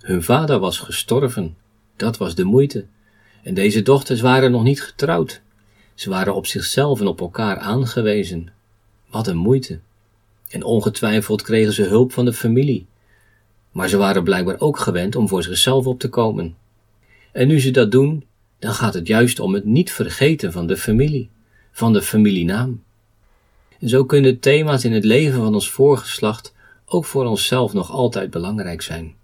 Hun 0.00 0.22
vader 0.22 0.58
was 0.58 0.78
gestorven. 0.78 1.56
Dat 1.96 2.16
was 2.16 2.34
de 2.34 2.44
moeite. 2.44 2.84
En 3.42 3.54
deze 3.54 3.82
dochters 3.82 4.20
waren 4.20 4.50
nog 4.50 4.62
niet 4.62 4.82
getrouwd. 4.82 5.42
Ze 5.94 6.10
waren 6.10 6.34
op 6.34 6.46
zichzelf 6.46 7.00
en 7.00 7.06
op 7.06 7.20
elkaar 7.20 7.58
aangewezen. 7.58 8.48
Wat 9.10 9.26
een 9.26 9.36
moeite. 9.36 9.80
En 10.48 10.62
ongetwijfeld 10.62 11.42
kregen 11.42 11.72
ze 11.72 11.82
hulp 11.82 12.12
van 12.12 12.24
de 12.24 12.32
familie. 12.32 12.86
Maar 13.70 13.88
ze 13.88 13.96
waren 13.96 14.24
blijkbaar 14.24 14.60
ook 14.60 14.78
gewend 14.78 15.16
om 15.16 15.28
voor 15.28 15.42
zichzelf 15.42 15.86
op 15.86 16.00
te 16.00 16.08
komen. 16.08 16.56
En 17.32 17.48
nu 17.48 17.60
ze 17.60 17.70
dat 17.70 17.92
doen, 17.92 18.24
dan 18.58 18.74
gaat 18.74 18.94
het 18.94 19.06
juist 19.06 19.40
om 19.40 19.54
het 19.54 19.64
niet 19.64 19.92
vergeten 19.92 20.52
van 20.52 20.66
de 20.66 20.76
familie, 20.76 21.30
van 21.72 21.92
de 21.92 22.02
familienaam. 22.02 22.82
Zo 23.84 24.04
kunnen 24.04 24.40
thema's 24.40 24.84
in 24.84 24.92
het 24.92 25.04
leven 25.04 25.38
van 25.38 25.54
ons 25.54 25.70
voorgeslacht 25.70 26.54
ook 26.86 27.04
voor 27.04 27.24
onszelf 27.24 27.72
nog 27.72 27.90
altijd 27.90 28.30
belangrijk 28.30 28.82
zijn. 28.82 29.14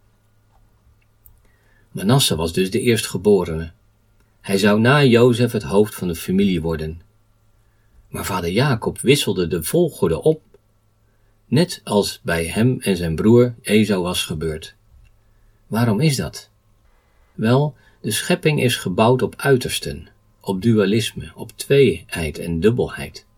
Manasse 1.90 2.36
was 2.36 2.52
dus 2.52 2.70
de 2.70 2.80
eerstgeborene. 2.80 3.72
Hij 4.40 4.58
zou 4.58 4.80
na 4.80 5.04
Jozef 5.04 5.52
het 5.52 5.62
hoofd 5.62 5.94
van 5.94 6.08
de 6.08 6.14
familie 6.14 6.62
worden. 6.62 7.00
Maar 8.08 8.24
vader 8.24 8.50
Jacob 8.50 9.00
wisselde 9.00 9.46
de 9.46 9.62
volgorde 9.62 10.22
op, 10.22 10.42
net 11.46 11.80
als 11.84 12.20
bij 12.22 12.46
hem 12.46 12.80
en 12.80 12.96
zijn 12.96 13.14
broer 13.14 13.54
Esau 13.62 14.02
was 14.02 14.24
gebeurd. 14.24 14.74
Waarom 15.66 16.00
is 16.00 16.16
dat? 16.16 16.50
Wel, 17.34 17.74
de 18.00 18.10
schepping 18.10 18.62
is 18.62 18.76
gebouwd 18.76 19.22
op 19.22 19.34
uitersten, 19.36 20.08
op 20.40 20.62
dualisme, 20.62 21.32
op 21.34 21.52
tweeheid 21.56 22.38
en 22.38 22.60
dubbelheid. 22.60 23.28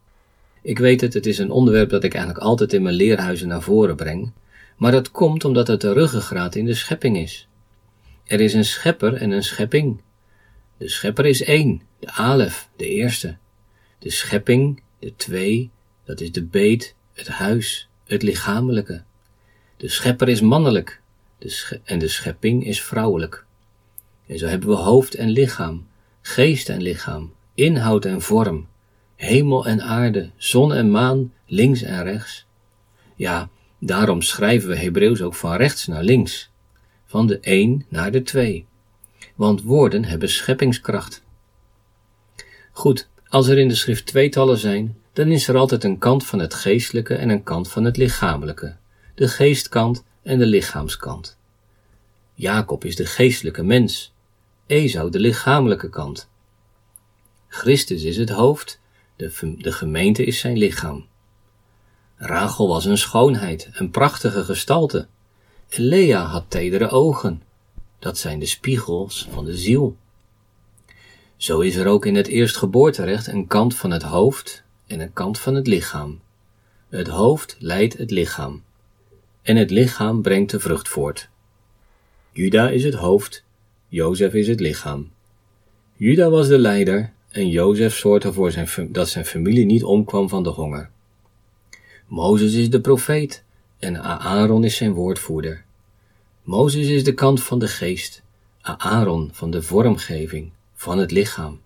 Ik 0.62 0.78
weet 0.78 1.00
het, 1.00 1.14
het 1.14 1.26
is 1.26 1.38
een 1.38 1.50
onderwerp 1.50 1.90
dat 1.90 2.04
ik 2.04 2.14
eigenlijk 2.14 2.44
altijd 2.44 2.72
in 2.72 2.82
mijn 2.82 2.94
leerhuizen 2.94 3.48
naar 3.48 3.62
voren 3.62 3.96
breng, 3.96 4.32
maar 4.76 4.92
dat 4.92 5.10
komt 5.10 5.44
omdat 5.44 5.66
het 5.66 5.80
de 5.80 5.92
ruggengraat 5.92 6.54
in 6.54 6.64
de 6.64 6.74
schepping 6.74 7.18
is. 7.18 7.48
Er 8.24 8.40
is 8.40 8.54
een 8.54 8.64
schepper 8.64 9.14
en 9.14 9.30
een 9.30 9.42
schepping. 9.42 10.00
De 10.76 10.88
schepper 10.88 11.26
is 11.26 11.42
één, 11.42 11.82
de 11.98 12.10
alef, 12.10 12.68
de 12.76 12.88
eerste. 12.88 13.36
De 13.98 14.10
schepping, 14.10 14.82
de 14.98 15.12
twee, 15.16 15.70
dat 16.04 16.20
is 16.20 16.32
de 16.32 16.42
beet, 16.42 16.94
het 17.12 17.28
huis, 17.28 17.88
het 18.04 18.22
lichamelijke. 18.22 19.02
De 19.76 19.88
schepper 19.88 20.28
is 20.28 20.40
mannelijk 20.40 21.00
en 21.84 21.98
de 21.98 22.08
schepping 22.08 22.66
is 22.66 22.82
vrouwelijk. 22.82 23.44
En 24.26 24.38
zo 24.38 24.46
hebben 24.46 24.68
we 24.68 24.74
hoofd 24.74 25.14
en 25.14 25.30
lichaam, 25.30 25.86
geest 26.20 26.68
en 26.68 26.82
lichaam, 26.82 27.32
inhoud 27.54 28.04
en 28.04 28.22
vorm, 28.22 28.66
hemel 29.22 29.66
en 29.66 29.82
aarde, 29.82 30.30
zon 30.36 30.72
en 30.72 30.90
maan, 30.90 31.32
links 31.46 31.82
en 31.82 32.02
rechts. 32.02 32.46
Ja, 33.16 33.48
daarom 33.78 34.22
schrijven 34.22 34.68
we 34.68 34.76
Hebreeuws 34.76 35.22
ook 35.22 35.34
van 35.34 35.56
rechts 35.56 35.86
naar 35.86 36.02
links, 36.02 36.50
van 37.06 37.26
de 37.26 37.38
een 37.40 37.86
naar 37.88 38.10
de 38.10 38.22
twee. 38.22 38.66
Want 39.34 39.62
woorden 39.62 40.04
hebben 40.04 40.28
scheppingskracht. 40.28 41.22
Goed, 42.72 43.08
als 43.28 43.48
er 43.48 43.58
in 43.58 43.68
de 43.68 43.74
schrift 43.74 44.06
tweetallen 44.06 44.58
zijn, 44.58 44.96
dan 45.12 45.28
is 45.28 45.48
er 45.48 45.56
altijd 45.56 45.84
een 45.84 45.98
kant 45.98 46.26
van 46.26 46.38
het 46.38 46.54
geestelijke 46.54 47.14
en 47.14 47.28
een 47.28 47.42
kant 47.42 47.70
van 47.70 47.84
het 47.84 47.96
lichamelijke, 47.96 48.76
de 49.14 49.28
geestkant 49.28 50.04
en 50.22 50.38
de 50.38 50.46
lichaamskant. 50.46 51.36
Jacob 52.34 52.84
is 52.84 52.96
de 52.96 53.06
geestelijke 53.06 53.62
mens, 53.62 54.14
Esau 54.66 55.10
de 55.10 55.20
lichamelijke 55.20 55.88
kant. 55.88 56.28
Christus 57.48 58.02
is 58.02 58.16
het 58.16 58.30
hoofd, 58.30 58.80
de, 59.58 59.72
gemeente 59.72 60.24
is 60.24 60.38
zijn 60.38 60.56
lichaam. 60.56 61.06
Rachel 62.16 62.68
was 62.68 62.84
een 62.84 62.98
schoonheid, 62.98 63.70
een 63.72 63.90
prachtige 63.90 64.44
gestalte. 64.44 65.06
En 65.68 65.82
Lea 65.82 66.24
had 66.24 66.44
tedere 66.48 66.88
ogen. 66.88 67.42
Dat 67.98 68.18
zijn 68.18 68.38
de 68.38 68.46
spiegels 68.46 69.28
van 69.30 69.44
de 69.44 69.56
ziel. 69.56 69.96
Zo 71.36 71.60
is 71.60 71.76
er 71.76 71.86
ook 71.86 72.06
in 72.06 72.14
het 72.14 72.26
eerstgeboorterecht 72.26 73.26
een 73.26 73.46
kant 73.46 73.76
van 73.76 73.90
het 73.90 74.02
hoofd 74.02 74.62
en 74.86 75.00
een 75.00 75.12
kant 75.12 75.38
van 75.38 75.54
het 75.54 75.66
lichaam. 75.66 76.20
Het 76.88 77.08
hoofd 77.08 77.56
leidt 77.58 77.98
het 77.98 78.10
lichaam. 78.10 78.62
En 79.42 79.56
het 79.56 79.70
lichaam 79.70 80.22
brengt 80.22 80.50
de 80.50 80.60
vrucht 80.60 80.88
voort. 80.88 81.28
Juda 82.32 82.68
is 82.68 82.84
het 82.84 82.94
hoofd, 82.94 83.44
Jozef 83.88 84.32
is 84.32 84.48
het 84.48 84.60
lichaam. 84.60 85.10
Juda 85.96 86.30
was 86.30 86.48
de 86.48 86.58
leider 86.58 87.12
en 87.32 87.48
Jozef 87.48 87.96
zorgde 87.96 88.28
ervoor 88.28 88.50
zijn, 88.50 88.92
dat 88.92 89.08
zijn 89.08 89.26
familie 89.26 89.64
niet 89.64 89.84
omkwam 89.84 90.28
van 90.28 90.42
de 90.42 90.48
honger. 90.48 90.90
Mozes 92.06 92.54
is 92.54 92.70
de 92.70 92.80
profeet 92.80 93.44
en 93.78 94.02
Aaron 94.02 94.64
is 94.64 94.76
zijn 94.76 94.92
woordvoerder. 94.92 95.64
Mozes 96.42 96.86
is 96.86 97.04
de 97.04 97.14
kant 97.14 97.42
van 97.42 97.58
de 97.58 97.68
geest, 97.68 98.22
Aaron 98.60 99.30
van 99.32 99.50
de 99.50 99.62
vormgeving, 99.62 100.50
van 100.74 100.98
het 100.98 101.10
lichaam. 101.10 101.60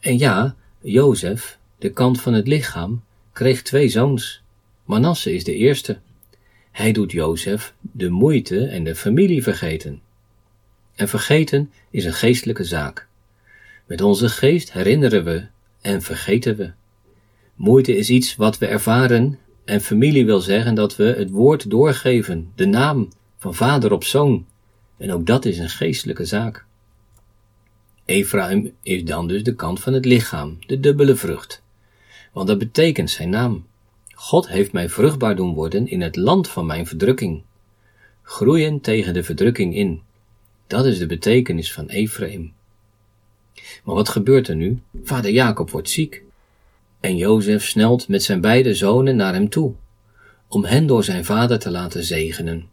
En 0.00 0.18
ja, 0.18 0.54
Jozef, 0.80 1.58
de 1.78 1.90
kant 1.90 2.20
van 2.20 2.32
het 2.32 2.48
lichaam, 2.48 3.02
kreeg 3.32 3.62
twee 3.62 3.88
zoons. 3.88 4.42
Manasse 4.84 5.34
is 5.34 5.44
de 5.44 5.54
eerste. 5.54 5.98
Hij 6.70 6.92
doet 6.92 7.12
Jozef 7.12 7.74
de 7.80 8.10
moeite 8.10 8.66
en 8.66 8.84
de 8.84 8.94
familie 8.94 9.42
vergeten. 9.42 10.02
En 10.94 11.08
vergeten 11.08 11.70
is 11.90 12.04
een 12.04 12.12
geestelijke 12.12 12.64
zaak. 12.64 13.08
Met 13.86 14.00
onze 14.00 14.28
geest 14.28 14.72
herinneren 14.72 15.24
we 15.24 15.46
en 15.80 16.02
vergeten 16.02 16.56
we. 16.56 16.72
Moeite 17.54 17.96
is 17.96 18.10
iets 18.10 18.36
wat 18.36 18.58
we 18.58 18.66
ervaren 18.66 19.38
en 19.64 19.80
familie 19.80 20.24
wil 20.24 20.40
zeggen 20.40 20.74
dat 20.74 20.96
we 20.96 21.04
het 21.04 21.30
woord 21.30 21.70
doorgeven, 21.70 22.52
de 22.54 22.66
naam 22.66 23.08
van 23.38 23.54
vader 23.54 23.92
op 23.92 24.04
zoon. 24.04 24.46
En 24.96 25.12
ook 25.12 25.26
dat 25.26 25.44
is 25.44 25.58
een 25.58 25.68
geestelijke 25.68 26.24
zaak. 26.24 26.64
Ephraim 28.04 28.72
is 28.82 29.04
dan 29.04 29.28
dus 29.28 29.42
de 29.42 29.54
kant 29.54 29.80
van 29.80 29.92
het 29.92 30.04
lichaam, 30.04 30.58
de 30.66 30.80
dubbele 30.80 31.16
vrucht. 31.16 31.62
Want 32.32 32.46
dat 32.46 32.58
betekent 32.58 33.10
zijn 33.10 33.30
naam. 33.30 33.66
God 34.14 34.48
heeft 34.48 34.72
mij 34.72 34.88
vruchtbaar 34.88 35.36
doen 35.36 35.54
worden 35.54 35.86
in 35.86 36.00
het 36.00 36.16
land 36.16 36.48
van 36.48 36.66
mijn 36.66 36.86
verdrukking. 36.86 37.42
Groeien 38.22 38.80
tegen 38.80 39.14
de 39.14 39.24
verdrukking 39.24 39.74
in. 39.74 40.02
Dat 40.66 40.86
is 40.86 40.98
de 40.98 41.06
betekenis 41.06 41.72
van 41.72 41.88
Ephraim. 41.88 42.52
Maar 43.84 43.94
wat 43.94 44.08
gebeurt 44.08 44.48
er 44.48 44.56
nu? 44.56 44.82
Vader 45.02 45.30
Jacob 45.30 45.70
wordt 45.70 45.90
ziek. 45.90 46.22
En 47.00 47.16
Jozef 47.16 47.66
snelt 47.66 48.08
met 48.08 48.22
zijn 48.22 48.40
beide 48.40 48.74
zonen 48.74 49.16
naar 49.16 49.32
hem 49.32 49.48
toe, 49.48 49.74
om 50.48 50.64
hen 50.64 50.86
door 50.86 51.04
zijn 51.04 51.24
vader 51.24 51.58
te 51.58 51.70
laten 51.70 52.04
zegenen. 52.04 52.68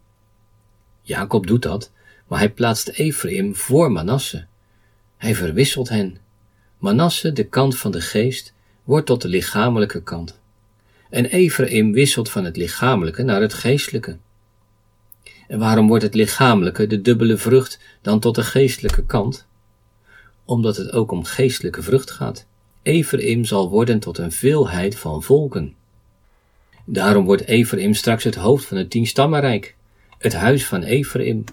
Jacob 1.02 1.46
doet 1.46 1.62
dat, 1.62 1.90
maar 2.26 2.38
hij 2.38 2.50
plaatst 2.50 2.88
Ephraim 2.88 3.54
voor 3.56 3.92
Manasse. 3.92 4.46
Hij 5.16 5.34
verwisselt 5.34 5.88
hen. 5.88 6.16
Manasse, 6.78 7.32
de 7.32 7.44
kant 7.44 7.78
van 7.78 7.90
de 7.90 8.00
geest, 8.00 8.54
wordt 8.84 9.06
tot 9.06 9.22
de 9.22 9.28
lichamelijke 9.28 10.02
kant. 10.02 10.40
En 11.10 11.24
Ephraim 11.24 11.92
wisselt 11.92 12.30
van 12.30 12.44
het 12.44 12.56
lichamelijke 12.56 13.22
naar 13.22 13.40
het 13.40 13.54
geestelijke. 13.54 14.16
En 15.48 15.58
waarom 15.58 15.88
wordt 15.88 16.02
het 16.02 16.14
lichamelijke, 16.14 16.86
de 16.86 17.00
dubbele 17.00 17.36
vrucht, 17.36 17.78
dan 18.02 18.20
tot 18.20 18.34
de 18.34 18.42
geestelijke 18.42 19.04
kant? 19.04 19.46
Omdat 20.44 20.76
het 20.76 20.92
ook 20.92 21.10
om 21.10 21.24
geestelijke 21.24 21.82
vrucht 21.82 22.10
gaat. 22.10 22.46
Ephraim 22.82 23.44
zal 23.44 23.70
worden 23.70 23.98
tot 23.98 24.18
een 24.18 24.32
veelheid 24.32 24.98
van 24.98 25.22
volken. 25.22 25.74
Daarom 26.84 27.24
wordt 27.24 27.44
Ephraim 27.44 27.94
straks 27.94 28.24
het 28.24 28.34
hoofd 28.34 28.64
van 28.64 28.76
het 28.76 28.90
tienstammenrijk, 28.90 29.76
het 30.18 30.32
huis 30.32 30.66
van 30.66 30.82
Ephraim. 30.82 31.44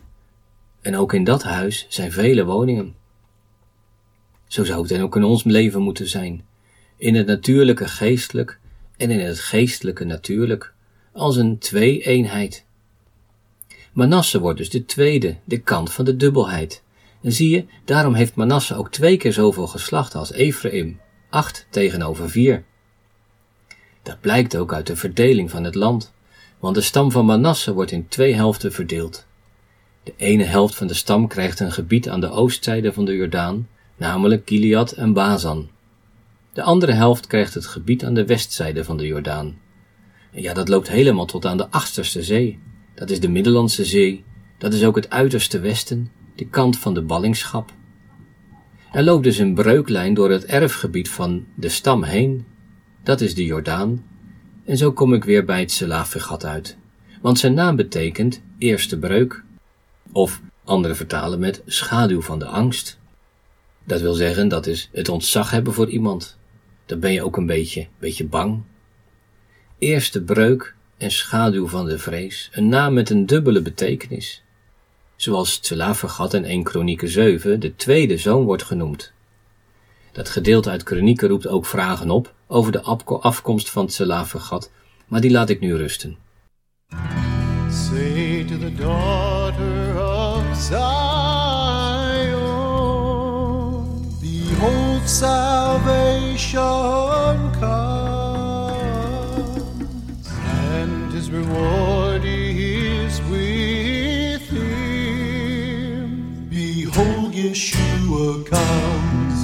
En 0.82 0.96
ook 0.96 1.14
in 1.14 1.24
dat 1.24 1.44
huis 1.44 1.86
zijn 1.90 2.12
vele 2.12 2.46
woningen. 2.46 2.96
Zo 4.48 4.64
zou 4.64 4.80
het 4.80 4.90
dan 4.90 5.02
ook 5.02 5.16
in 5.16 5.24
ons 5.24 5.44
leven 5.44 5.82
moeten 5.82 6.08
zijn. 6.08 6.46
In 6.98 7.16
het 7.16 7.28
natuurlijke 7.28 7.88
geestelijk 7.88 8.60
en 8.98 9.12
in 9.12 9.20
het 9.20 9.40
geestelijke 9.40 10.04
natuurlijk, 10.04 10.74
als 11.12 11.36
een 11.36 11.58
twee-eenheid. 11.58 12.66
Manasse 13.94 14.40
wordt 14.40 14.58
dus 14.58 14.70
de 14.70 14.86
tweede, 14.86 15.38
de 15.44 15.60
kant 15.60 15.92
van 15.92 16.06
de 16.06 16.16
dubbelheid. 16.16 16.84
En 17.22 17.32
zie 17.32 17.50
je, 17.50 17.66
daarom 17.86 18.14
heeft 18.14 18.36
Manasse 18.36 18.76
ook 18.76 18.92
twee 18.92 19.18
keer 19.18 19.34
zoveel 19.34 19.68
geslacht 19.68 20.16
als 20.16 20.32
Ephraim, 20.32 21.00
acht 21.30 21.68
tegenover 21.70 22.30
vier. 22.30 22.64
Dat 24.04 24.22
blijkt 24.22 24.58
ook 24.58 24.74
uit 24.74 24.88
de 24.88 24.96
verdeling 24.96 25.50
van 25.50 25.64
het 25.64 25.76
land, 25.76 26.14
want 26.60 26.76
de 26.76 26.82
stam 26.82 27.12
van 27.12 27.26
Manasse 27.26 27.74
wordt 27.74 27.92
in 27.92 28.08
twee 28.08 28.34
helften 28.34 28.72
verdeeld. 28.72 29.26
De 30.04 30.14
ene 30.18 30.44
helft 30.44 30.76
van 30.76 30.88
de 30.88 30.94
stam 30.94 31.28
krijgt 31.28 31.60
een 31.60 31.72
gebied 31.72 32.10
aan 32.10 32.22
de 32.22 32.30
oostzijde 32.30 32.94
van 32.94 33.06
de 33.06 33.16
Jordaan, 33.16 33.68
namelijk 33.98 34.42
Gilead 34.46 34.92
en 34.92 35.14
Bazan. 35.14 35.70
De 36.54 36.64
andere 36.64 36.92
helft 36.92 37.28
krijgt 37.28 37.54
het 37.54 37.66
gebied 37.66 38.06
aan 38.06 38.14
de 38.14 38.26
westzijde 38.26 38.84
van 38.84 38.98
de 38.98 39.08
Jordaan. 39.08 39.58
Ja, 40.32 40.54
dat 40.54 40.70
loopt 40.70 40.90
helemaal 40.90 41.26
tot 41.26 41.46
aan 41.46 41.58
de 41.58 41.70
achterste 41.70 42.24
zee. 42.24 42.60
Dat 42.96 43.10
is 43.10 43.20
de 43.20 43.30
Middellandse 43.30 43.86
Zee. 43.86 44.24
Dat 44.58 44.74
is 44.74 44.84
ook 44.84 44.96
het 44.96 45.10
uiterste 45.10 45.60
westen, 45.60 46.12
de 46.40 46.48
kant 46.48 46.78
van 46.78 46.94
de 46.94 47.02
ballingschap. 47.02 47.72
Er 48.92 49.04
loopt 49.04 49.24
dus 49.24 49.38
een 49.38 49.54
breuklijn 49.54 50.14
door 50.14 50.32
het 50.32 50.46
erfgebied 50.46 51.10
van 51.10 51.46
de 51.56 51.70
stam 51.70 52.04
heen. 52.04 52.46
Dat 53.04 53.22
is 53.22 53.36
de 53.36 53.46
Jordaan. 53.46 54.06
En 54.66 54.78
zo 54.78 54.92
kom 54.92 55.14
ik 55.14 55.24
weer 55.24 55.46
bij 55.46 55.60
het 55.60 55.72
Selafegat 55.72 56.46
uit. 56.46 56.78
Want 57.22 57.40
zijn 57.40 57.54
naam 57.54 57.76
betekent 57.76 58.42
eerste 58.58 59.00
breuk. 59.00 59.44
Of 60.12 60.42
Anderen 60.70 60.96
vertalen 60.96 61.40
met 61.40 61.62
schaduw 61.66 62.22
van 62.22 62.40
de 62.40 62.46
angst. 62.46 63.00
Dat 63.84 64.02
wil 64.02 64.14
zeggen, 64.14 64.48
dat 64.48 64.68
is 64.68 64.90
het 64.92 65.10
ontzag 65.10 65.52
hebben 65.52 65.74
voor 65.74 65.90
iemand. 65.90 66.38
Dan 66.86 67.00
ben 67.00 67.12
je 67.12 67.24
ook 67.24 67.38
een 67.38 67.46
beetje, 67.46 67.88
beetje 68.00 68.26
bang. 68.26 68.62
Eerste 69.80 70.24
breuk 70.24 70.76
en 70.98 71.12
schaduw 71.12 71.68
van 71.68 71.86
de 71.86 72.00
vrees, 72.00 72.50
een 72.52 72.68
naam 72.68 72.94
met 72.94 73.10
een 73.10 73.26
dubbele 73.26 73.62
betekenis. 73.62 74.44
Zoals 75.20 75.58
Tselafegat 75.58 76.34
in 76.34 76.46
1 76.46 76.64
Kronieken 76.64 77.10
7 77.10 77.60
de 77.60 77.76
tweede 77.76 78.18
zoon 78.18 78.44
wordt 78.44 78.64
genoemd. 78.64 79.12
Dat 80.12 80.30
gedeelte 80.30 80.70
uit 80.70 80.84
Kronieken 80.84 81.28
roept 81.28 81.48
ook 81.48 81.66
vragen 81.66 82.10
op 82.10 82.34
over 82.48 82.72
de 82.72 82.82
afkomst 83.22 83.70
van 83.70 83.88
Tselafegat, 83.88 84.72
maar 85.08 85.22
die 85.22 85.32
laat 85.32 85.50
ik 85.50 85.60
nu 85.60 85.76
rusten. 85.76 86.18
Say 87.70 88.46
to 88.48 88.58
the 88.58 88.74
daughter 88.76 90.04
of 90.04 90.44
Zion, 90.58 90.80
behold 94.20 95.10
salvation 95.10 96.60
comes, 97.60 98.40
and 100.62 101.14
his 101.14 101.30
reward 101.30 102.39
Yeshua 107.60 108.46
comes. 108.46 109.38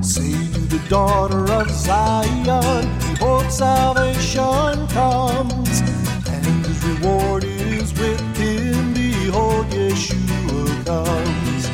Say 0.00 0.32
to 0.54 0.60
the 0.74 0.82
daughter 0.88 1.52
of 1.52 1.70
Zion, 1.70 2.88
behold 3.12 3.52
salvation 3.52 4.86
comes, 4.88 5.82
and 6.26 6.64
his 6.64 6.82
reward 6.82 7.44
is 7.44 7.92
with 7.92 8.22
him. 8.38 8.94
Behold, 8.94 9.66
Yeshua 9.66 10.86
comes. 10.86 11.68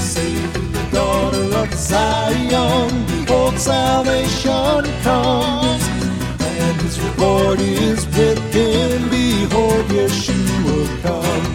Say 0.00 0.32
to 0.52 0.60
the 0.60 0.88
daughter 0.92 1.58
of 1.58 1.74
Zion, 1.74 3.04
behold, 3.06 3.58
salvation 3.58 4.84
comes, 5.02 5.82
and 6.38 6.80
his 6.82 7.00
reward 7.00 7.58
is 7.58 8.06
with 8.16 8.38
him. 8.54 9.08
Behold, 9.10 9.86
Yeshua 9.86 11.02
comes. 11.02 11.52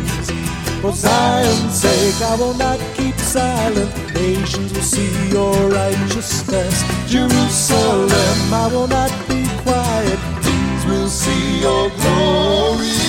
For 0.82 0.92
Zion's 0.92 1.82
sake, 1.82 2.22
I 2.22 2.36
will 2.36 2.54
not 2.54 2.80
keep 2.96 3.07
silent. 3.28 3.92
Nations 4.14 4.74
will 4.74 4.82
see 4.82 5.30
your 5.30 5.54
righteousness. 5.70 6.84
Jerusalem, 7.08 8.54
I 8.54 8.70
will 8.72 8.88
not 8.88 9.12
be 9.28 9.46
quiet. 9.64 10.20
Kings 10.44 10.86
will 10.86 11.10
see 11.10 11.60
your 11.62 11.90
glory. 11.90 13.07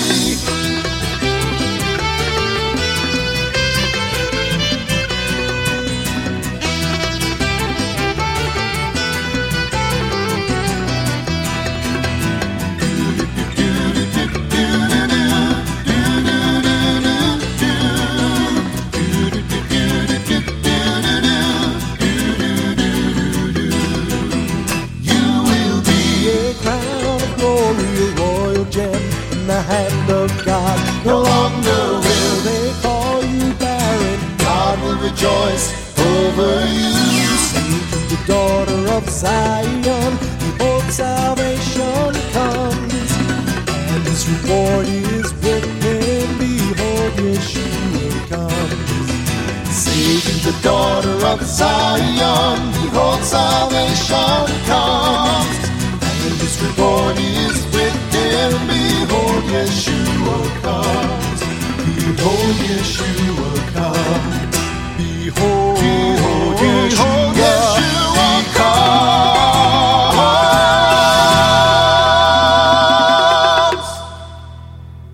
Zion, 51.59 52.59
behold 52.71 53.23
salvation 53.25 54.47
comes, 54.71 55.59
and 56.25 56.35
his 56.43 56.55
reward 56.63 57.19
is 57.19 57.59
with 57.75 57.99
him. 58.15 58.53
Behold, 58.71 59.45
Yeshua 59.55 60.39
comes. 60.63 61.41
Behold, 61.99 62.57
Yeshua 62.69 63.51
comes. 63.75 64.57
Behold, 64.99 65.79
behold, 65.81 66.57
Yeshua 66.63 68.31
comes. 68.55 68.99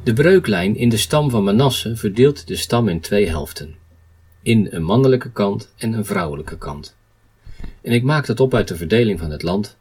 De 0.04 0.12
breuklijn 0.12 0.76
in 0.76 0.88
de 0.88 0.96
stam 0.96 1.30
van 1.30 1.44
Manasse 1.44 1.96
verdeelt 1.96 2.46
de 2.46 2.56
stam 2.56 2.88
in 2.88 3.00
twee 3.00 3.28
helften 3.28 3.83
in 4.44 4.68
een 4.70 4.82
mannelijke 4.82 5.30
kant 5.32 5.72
en 5.76 5.92
een 5.92 6.04
vrouwelijke 6.04 6.58
kant. 6.58 6.96
En 7.82 7.92
ik 7.92 8.02
maak 8.02 8.26
dat 8.26 8.40
op 8.40 8.54
uit 8.54 8.68
de 8.68 8.76
verdeling 8.76 9.18
van 9.18 9.30
het 9.30 9.42
land. 9.42 9.76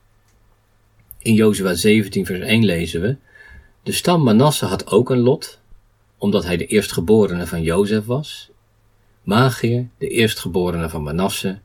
In 1.17 1.33
Jozua 1.33 1.73
17 1.73 2.25
vers 2.25 2.39
1 2.39 2.65
lezen 2.65 3.01
we, 3.01 3.15
de 3.83 3.91
stam 3.91 4.23
Manasse 4.23 4.65
had 4.65 4.87
ook 4.91 5.09
een 5.09 5.19
lot, 5.19 5.59
omdat 6.17 6.43
hij 6.43 6.57
de 6.57 6.65
eerstgeborene 6.65 7.47
van 7.47 7.61
Jozef 7.61 8.05
was. 8.05 8.49
Magier, 9.23 9.87
de 9.97 10.07
eerstgeborene 10.07 10.89
van 10.89 11.03
Manasse, 11.03 11.59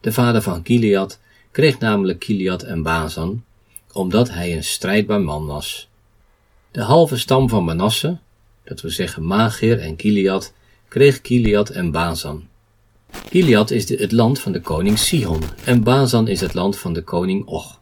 de 0.00 0.12
vader 0.12 0.42
van 0.42 0.60
Gilead, 0.64 1.20
kreeg 1.50 1.78
namelijk 1.78 2.24
Gilead 2.24 2.62
en 2.62 2.82
Bazan, 2.82 3.44
omdat 3.92 4.30
hij 4.30 4.56
een 4.56 4.64
strijdbaar 4.64 5.20
man 5.20 5.46
was. 5.46 5.88
De 6.70 6.82
halve 6.82 7.18
stam 7.18 7.48
van 7.48 7.64
Manasse, 7.64 8.18
dat 8.64 8.80
we 8.80 8.88
zeggen 8.88 9.26
Magier 9.26 9.80
en 9.80 9.94
Gilead, 9.96 10.52
kreeg 10.92 11.20
Gilead 11.22 11.68
en 11.68 11.90
Bazan. 11.90 12.48
Gilead 13.30 13.70
is 13.70 13.88
het 13.88 14.12
land 14.12 14.40
van 14.40 14.52
de 14.52 14.60
koning 14.60 14.98
Sihon 14.98 15.42
en 15.64 15.82
Bazan 15.82 16.28
is 16.28 16.40
het 16.40 16.54
land 16.54 16.78
van 16.78 16.92
de 16.92 17.02
koning 17.02 17.46
Och. 17.46 17.80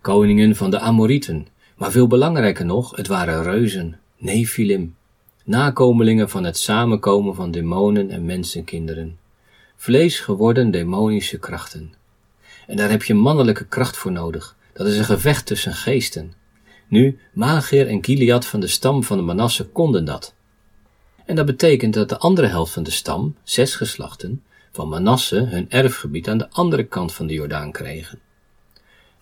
Koningen 0.00 0.56
van 0.56 0.70
de 0.70 0.78
Amorieten, 0.78 1.46
maar 1.76 1.90
veel 1.90 2.06
belangrijker 2.06 2.64
nog, 2.64 2.96
het 2.96 3.06
waren 3.06 3.42
reuzen, 3.42 3.98
Nephilim, 4.16 4.96
nakomelingen 5.44 6.28
van 6.28 6.44
het 6.44 6.58
samenkomen 6.58 7.34
van 7.34 7.50
demonen 7.50 8.10
en 8.10 8.24
mensenkinderen, 8.24 9.18
vlees 9.76 10.20
geworden 10.20 10.70
demonische 10.70 11.38
krachten. 11.38 11.94
En 12.66 12.76
daar 12.76 12.90
heb 12.90 13.02
je 13.02 13.14
mannelijke 13.14 13.64
kracht 13.64 13.96
voor 13.96 14.12
nodig, 14.12 14.56
dat 14.72 14.86
is 14.86 14.98
een 14.98 15.04
gevecht 15.04 15.46
tussen 15.46 15.74
geesten. 15.74 16.32
Nu, 16.88 17.18
Magier 17.32 17.88
en 17.88 18.04
Gilead 18.04 18.46
van 18.46 18.60
de 18.60 18.66
stam 18.66 19.02
van 19.02 19.16
de 19.16 19.22
Manasse 19.22 19.64
konden 19.64 20.04
dat. 20.04 20.34
En 21.26 21.36
dat 21.36 21.46
betekent 21.46 21.94
dat 21.94 22.08
de 22.08 22.18
andere 22.18 22.46
helft 22.46 22.72
van 22.72 22.82
de 22.82 22.90
stam, 22.90 23.36
zes 23.42 23.74
geslachten, 23.74 24.42
van 24.72 24.88
Manasse 24.88 25.36
hun 25.36 25.70
erfgebied 25.70 26.28
aan 26.28 26.38
de 26.38 26.50
andere 26.50 26.84
kant 26.84 27.12
van 27.12 27.26
de 27.26 27.34
Jordaan 27.34 27.72
kregen. 27.72 28.20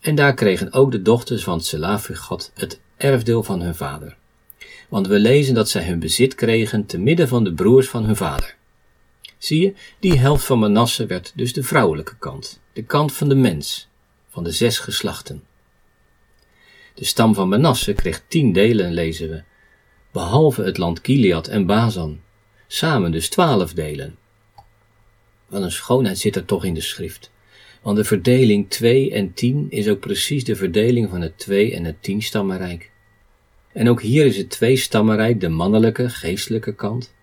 En 0.01 0.15
daar 0.15 0.35
kregen 0.35 0.73
ook 0.73 0.91
de 0.91 1.03
dochters 1.03 1.43
van 1.43 1.61
Selafigat 1.61 2.51
het 2.55 2.81
erfdeel 2.97 3.43
van 3.43 3.61
hun 3.61 3.75
vader. 3.75 4.17
Want 4.89 5.07
we 5.07 5.19
lezen 5.19 5.55
dat 5.55 5.69
zij 5.69 5.85
hun 5.85 5.99
bezit 5.99 6.35
kregen 6.35 6.87
te 6.87 6.99
midden 6.99 7.29
van 7.29 7.45
de 7.45 7.53
broers 7.53 7.89
van 7.89 8.05
hun 8.05 8.17
vader. 8.17 8.57
Zie 9.39 9.61
je, 9.61 9.75
die 9.99 10.19
helft 10.19 10.45
van 10.45 10.59
Manasse 10.59 11.07
werd 11.07 11.33
dus 11.35 11.53
de 11.53 11.63
vrouwelijke 11.63 12.17
kant, 12.19 12.61
de 12.73 12.83
kant 12.83 13.13
van 13.13 13.29
de 13.29 13.35
mens, 13.35 13.89
van 14.29 14.45
de 14.45 14.51
zes 14.51 14.79
geslachten. 14.79 15.43
De 16.95 17.05
stam 17.05 17.35
van 17.35 17.49
Manasse 17.49 17.93
kreeg 17.93 18.23
tien 18.29 18.53
delen, 18.53 18.93
lezen 18.93 19.29
we, 19.29 19.43
behalve 20.13 20.63
het 20.63 20.79
land 20.79 21.01
Gilead 21.03 21.47
en 21.47 21.67
Bazan, 21.67 22.21
samen 22.67 23.13
dus 23.13 23.29
twaalf 23.29 23.73
delen. 23.73 24.17
Wat 25.49 25.63
een 25.63 25.73
schoonheid 25.73 26.19
zit 26.19 26.37
er 26.37 26.45
toch 26.45 26.65
in 26.65 26.75
de 26.75 26.81
schrift. 26.81 27.31
Want 27.83 27.97
de 27.97 28.05
verdeling 28.05 28.71
2 28.71 29.13
en 29.13 29.33
10 29.33 29.67
is 29.71 29.89
ook 29.89 30.01
precies 30.01 30.45
de 30.45 30.57
verdeling 30.57 31.11
van 31.11 31.21
het 31.21 31.39
2 31.39 31.75
en 31.75 31.85
het 31.85 32.03
10 32.03 32.23
stammenrijk. 32.23 32.91
En 33.73 33.89
ook 33.89 34.03
hier 34.03 34.27
is 34.27 34.37
het 34.37 34.51
twee 34.51 34.77
stammenrijk 34.77 35.41
de 35.41 35.49
mannelijke, 35.49 36.09
geestelijke 36.09 36.75
kant. 36.75 37.15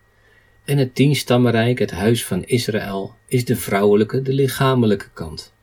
En 0.65 0.77
het 0.77 0.95
10 0.95 1.15
stammenrijk, 1.15 1.79
het 1.79 1.91
huis 1.91 2.25
van 2.25 2.45
Israël, 2.45 3.15
is 3.27 3.45
de 3.45 3.55
vrouwelijke, 3.55 4.21
de 4.21 4.33
lichamelijke 4.33 5.09
kant. 5.13 5.53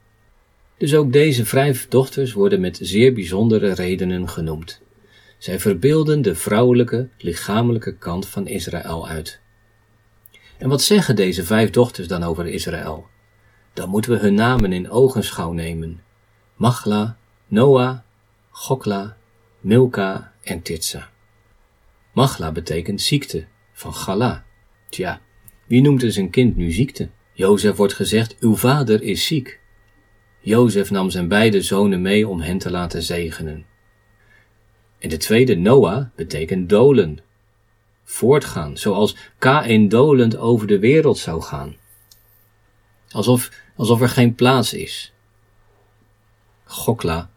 Dus 0.79 0.95
ook 0.95 1.13
deze 1.13 1.47
vijf 1.47 1.89
dochters 1.89 2.33
worden 2.33 2.61
met 2.61 2.79
zeer 2.83 3.13
bijzondere 3.13 3.75
redenen 3.75 4.29
genoemd. 4.29 4.81
Zij 5.45 5.61
verbeelden 5.61 6.23
de 6.23 6.35
vrouwelijke, 6.35 7.09
lichamelijke 7.19 7.97
kant 7.97 8.27
van 8.29 8.47
Israël 8.47 9.09
uit. 9.09 9.41
En 10.59 10.69
wat 10.69 10.83
zeggen 10.83 11.17
deze 11.17 11.45
vijf 11.45 11.71
dochters 11.71 12.09
dan 12.09 12.23
over 12.23 12.47
Israël? 12.47 13.07
Dan 13.73 13.89
moeten 13.89 14.11
we 14.11 14.19
hun 14.19 14.35
namen 14.35 14.73
in 14.73 14.91
ogenschouw 14.91 15.53
nemen. 15.53 16.03
Machla, 16.57 17.17
Noah, 17.47 17.99
Gokla, 18.51 19.17
Milka 19.61 20.33
en 20.43 20.63
Titsa. 20.63 21.11
Machla 22.13 22.53
betekent 22.53 23.01
ziekte, 23.01 23.47
van 23.73 23.95
Gala. 23.95 24.45
Tja, 24.89 25.21
Wie 25.67 25.83
noemt 25.83 26.03
er 26.03 26.13
zijn 26.13 26.31
kind 26.31 26.57
nu 26.57 26.71
ziekte? 26.71 27.09
Jozef 27.33 27.77
wordt 27.77 27.95
gezegd, 27.95 28.39
uw 28.39 28.57
vader 28.57 29.03
is 29.03 29.27
ziek. 29.27 29.61
Jozef 30.41 30.91
nam 30.91 31.11
zijn 31.11 31.29
beide 31.29 31.63
zonen 31.63 32.03
mee 32.03 32.29
om 32.29 32.41
hen 32.41 32.59
te 32.59 32.71
laten 32.71 33.03
zegenen. 33.03 33.73
En 35.05 35.11
de 35.11 35.17
tweede, 35.17 35.57
Noah, 35.57 36.07
betekent 36.15 36.69
dolen. 36.69 37.19
Voortgaan, 38.05 38.77
zoals 38.77 39.17
Kain 39.39 39.89
dolend 39.89 40.37
over 40.37 40.67
de 40.67 40.79
wereld 40.79 41.19
zou 41.19 41.43
gaan. 41.43 41.77
Alsof, 43.11 43.51
alsof 43.77 44.01
er 44.01 44.09
geen 44.09 44.35
plaats 44.35 44.75
is. 44.75 45.13
Gokla 46.65 47.31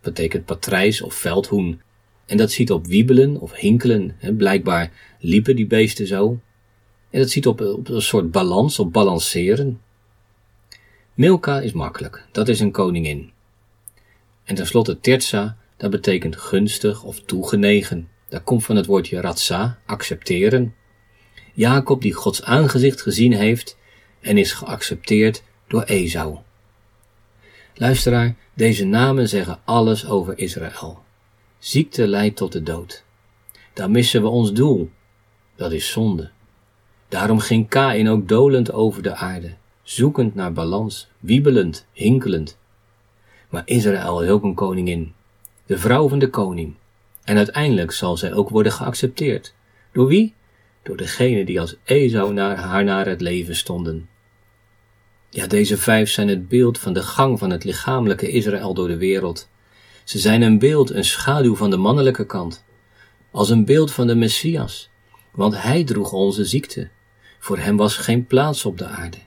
betekent 0.00 0.44
patrijs 0.44 1.02
of 1.02 1.14
veldhoen. 1.14 1.80
En 2.26 2.36
dat 2.36 2.50
ziet 2.50 2.70
op 2.70 2.86
wiebelen 2.86 3.40
of 3.40 3.52
hinkelen. 3.52 4.16
Hè, 4.18 4.32
blijkbaar 4.32 5.16
liepen 5.18 5.56
die 5.56 5.66
beesten 5.66 6.06
zo. 6.06 6.40
En 7.10 7.20
dat 7.20 7.30
ziet 7.30 7.46
op, 7.46 7.60
op 7.60 7.88
een 7.88 8.02
soort 8.02 8.30
balans, 8.30 8.78
op 8.78 8.92
balanceren. 8.92 9.80
Milka 11.14 11.60
is 11.60 11.72
makkelijk, 11.72 12.26
dat 12.32 12.48
is 12.48 12.60
een 12.60 12.72
koningin. 12.72 13.30
En 14.44 14.54
tenslotte 14.54 15.00
Tirza, 15.00 15.56
dat 15.76 15.90
betekent 15.90 16.36
gunstig 16.36 17.02
of 17.02 17.20
toegenegen. 17.20 18.08
Dat 18.28 18.44
komt 18.44 18.64
van 18.64 18.76
het 18.76 18.86
woordje 18.86 19.20
ratsa, 19.20 19.78
accepteren. 19.86 20.74
Jacob 21.52 22.02
die 22.02 22.12
Gods 22.12 22.42
aangezicht 22.42 23.02
gezien 23.02 23.32
heeft 23.32 23.76
en 24.20 24.38
is 24.38 24.52
geaccepteerd 24.52 25.42
door 25.66 25.82
Esau. 25.82 26.38
Luisteraar, 27.74 28.34
deze 28.54 28.84
namen 28.84 29.28
zeggen 29.28 29.58
alles 29.64 30.06
over 30.06 30.38
Israël. 30.38 31.02
Ziekte 31.58 32.06
leidt 32.06 32.36
tot 32.36 32.52
de 32.52 32.62
dood. 32.62 33.04
Daar 33.72 33.90
missen 33.90 34.22
we 34.22 34.28
ons 34.28 34.52
doel. 34.52 34.90
Dat 35.56 35.72
is 35.72 35.90
zonde. 35.90 36.30
Daarom 37.08 37.38
ging 37.38 37.68
Kain 37.68 38.08
ook 38.08 38.28
dolend 38.28 38.72
over 38.72 39.02
de 39.02 39.14
aarde, 39.14 39.54
zoekend 39.82 40.34
naar 40.34 40.52
balans, 40.52 41.08
wiebelend, 41.20 41.86
hinkelend. 41.92 42.58
Maar 43.48 43.62
Israël 43.64 44.22
is 44.22 44.28
ook 44.28 44.42
een 44.42 44.54
koningin, 44.54 45.14
de 45.66 45.78
vrouw 45.78 46.08
van 46.08 46.18
de 46.18 46.30
koning. 46.30 46.74
En 47.24 47.36
uiteindelijk 47.36 47.92
zal 47.92 48.16
zij 48.16 48.32
ook 48.32 48.48
worden 48.48 48.72
geaccepteerd. 48.72 49.54
Door 49.92 50.06
wie? 50.06 50.34
Door 50.82 50.96
degene 50.96 51.44
die 51.44 51.60
als 51.60 51.76
Esau 51.84 52.32
naar 52.32 52.56
haar 52.56 52.84
naar 52.84 53.06
het 53.06 53.20
leven 53.20 53.56
stonden. 53.56 54.08
Ja, 55.30 55.46
deze 55.46 55.78
vijf 55.78 56.10
zijn 56.10 56.28
het 56.28 56.48
beeld 56.48 56.78
van 56.78 56.92
de 56.92 57.02
gang 57.02 57.38
van 57.38 57.50
het 57.50 57.64
lichamelijke 57.64 58.28
Israël 58.28 58.74
door 58.74 58.88
de 58.88 58.96
wereld. 58.96 59.48
Ze 60.04 60.18
zijn 60.18 60.42
een 60.42 60.58
beeld, 60.58 60.90
een 60.90 61.04
schaduw 61.04 61.56
van 61.56 61.70
de 61.70 61.76
mannelijke 61.76 62.26
kant. 62.26 62.64
Als 63.30 63.50
een 63.50 63.64
beeld 63.64 63.92
van 63.92 64.06
de 64.06 64.14
Messias, 64.14 64.90
want 65.32 65.62
hij 65.62 65.84
droeg 65.84 66.12
onze 66.12 66.44
ziekte. 66.44 66.88
Voor 67.38 67.58
hem 67.58 67.76
was 67.76 67.96
geen 67.96 68.26
plaats 68.26 68.64
op 68.64 68.78
de 68.78 68.86
aarde. 68.86 69.18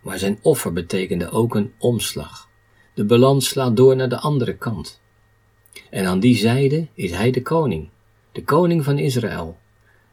Maar 0.00 0.18
zijn 0.18 0.38
offer 0.42 0.72
betekende 0.72 1.30
ook 1.30 1.54
een 1.54 1.72
omslag. 1.78 2.48
De 2.94 3.04
balans 3.04 3.48
slaat 3.48 3.76
door 3.76 3.96
naar 3.96 4.08
de 4.08 4.18
andere 4.18 4.56
kant. 4.56 5.00
En 5.90 6.06
aan 6.06 6.20
die 6.20 6.36
zijde 6.36 6.86
is 6.94 7.10
hij 7.10 7.30
de 7.30 7.42
koning, 7.42 7.88
de 8.32 8.44
koning 8.44 8.84
van 8.84 8.98
Israël. 8.98 9.58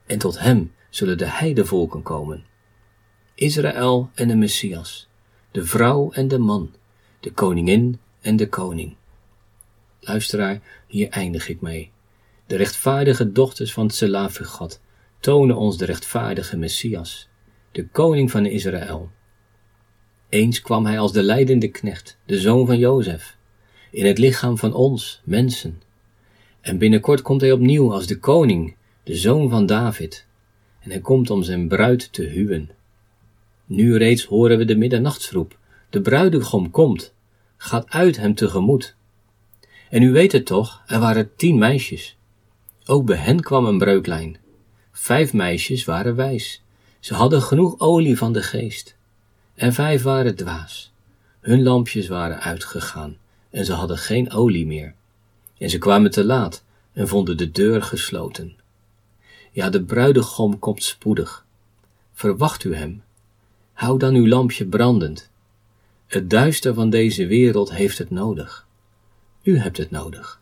En 0.06 0.20
tot 0.20 0.40
hem 0.40 0.74
zullen 0.90 1.18
de 1.18 1.28
heidevolken 1.28 2.02
komen. 2.02 2.46
Israël 3.36 4.10
en 4.14 4.28
de 4.28 4.36
Messias 4.36 5.10
de 5.52 5.66
vrouw 5.66 6.12
en 6.12 6.28
de 6.28 6.38
man, 6.38 6.72
de 7.20 7.32
koningin 7.32 8.00
en 8.22 8.36
de 8.36 8.48
koning. 8.50 8.96
Luisteraar, 10.00 10.62
hier 10.88 11.10
eindig 11.10 11.50
ik 11.50 11.62
mee. 11.62 11.92
De 12.48 12.56
rechtvaardige 12.56 13.32
dochters 13.32 13.74
van 13.74 13.92
God 14.44 14.82
tonen 15.20 15.56
ons 15.56 15.78
de 15.78 15.86
rechtvaardige 15.86 16.58
Messias, 16.58 17.30
de 17.72 17.88
koning 17.88 18.32
van 18.32 18.46
Israël. 18.46 19.12
Eens 20.30 20.62
kwam 20.62 20.86
hij 20.86 21.00
als 21.00 21.12
de 21.12 21.24
leidende 21.24 21.68
knecht, 21.68 22.18
de 22.26 22.40
zoon 22.40 22.66
van 22.66 22.78
Jozef, 22.78 23.38
in 23.92 24.06
het 24.06 24.18
lichaam 24.18 24.58
van 24.58 24.74
ons, 24.74 25.22
mensen. 25.24 25.82
En 26.62 26.78
binnenkort 26.78 27.22
komt 27.22 27.42
hij 27.42 27.52
opnieuw 27.52 27.94
als 27.94 28.08
de 28.08 28.20
koning, 28.20 28.76
de 29.04 29.16
zoon 29.16 29.50
van 29.50 29.66
David, 29.66 30.26
en 30.80 30.90
hij 30.90 31.00
komt 31.00 31.30
om 31.30 31.44
zijn 31.44 31.68
bruid 31.68 32.14
te 32.14 32.24
huwen. 32.24 32.70
Nu 33.66 33.98
reeds 33.98 34.26
horen 34.26 34.58
we 34.58 34.66
de 34.66 34.76
middernachtsroep. 34.76 35.58
De 35.90 36.02
bruidegom 36.02 36.72
komt, 36.72 37.14
gaat 37.58 37.90
uit 37.90 38.18
hem 38.18 38.36
tegemoet. 38.36 38.96
En 39.90 40.02
u 40.02 40.12
weet 40.12 40.32
het 40.32 40.46
toch, 40.46 40.84
er 40.88 41.00
waren 41.00 41.36
tien 41.36 41.58
meisjes. 41.58 42.18
Ook 42.86 43.06
bij 43.06 43.18
hen 43.18 43.42
kwam 43.42 43.66
een 43.66 43.78
breuklijn. 43.78 44.38
Vijf 44.92 45.34
meisjes 45.34 45.86
waren 45.86 46.16
wijs. 46.16 46.64
Ze 47.00 47.14
hadden 47.14 47.42
genoeg 47.42 47.80
olie 47.80 48.18
van 48.18 48.34
de 48.34 48.44
geest. 48.44 48.96
En 49.56 49.74
vijf 49.74 50.04
waren 50.04 50.36
dwaas. 50.36 50.92
Hun 51.40 51.64
lampjes 51.64 52.08
waren 52.08 52.42
uitgegaan 52.42 53.18
en 53.52 53.66
ze 53.66 53.74
hadden 53.74 53.98
geen 53.98 54.32
olie 54.32 54.66
meer. 54.66 54.94
En 55.58 55.70
ze 55.70 55.78
kwamen 55.78 56.12
te 56.12 56.26
laat 56.26 56.64
en 56.94 57.08
vonden 57.08 57.38
de 57.38 57.52
deur 57.52 57.84
gesloten. 57.84 58.56
Ja, 59.52 59.70
de 59.70 59.84
bruidegom 59.84 60.60
komt 60.60 60.84
spoedig. 60.84 61.46
Verwacht 62.14 62.64
u 62.64 62.76
hem 62.76 63.04
Hou 63.82 63.98
dan 63.98 64.16
uw 64.16 64.28
lampje 64.28 64.66
brandend. 64.66 65.30
Het 66.08 66.30
duister 66.30 66.74
van 66.74 66.90
deze 66.90 67.26
wereld 67.26 67.72
heeft 67.72 67.98
het 67.98 68.10
nodig. 68.10 68.68
U 69.42 69.58
hebt 69.58 69.78
het 69.78 69.92
nodig. 69.92 70.42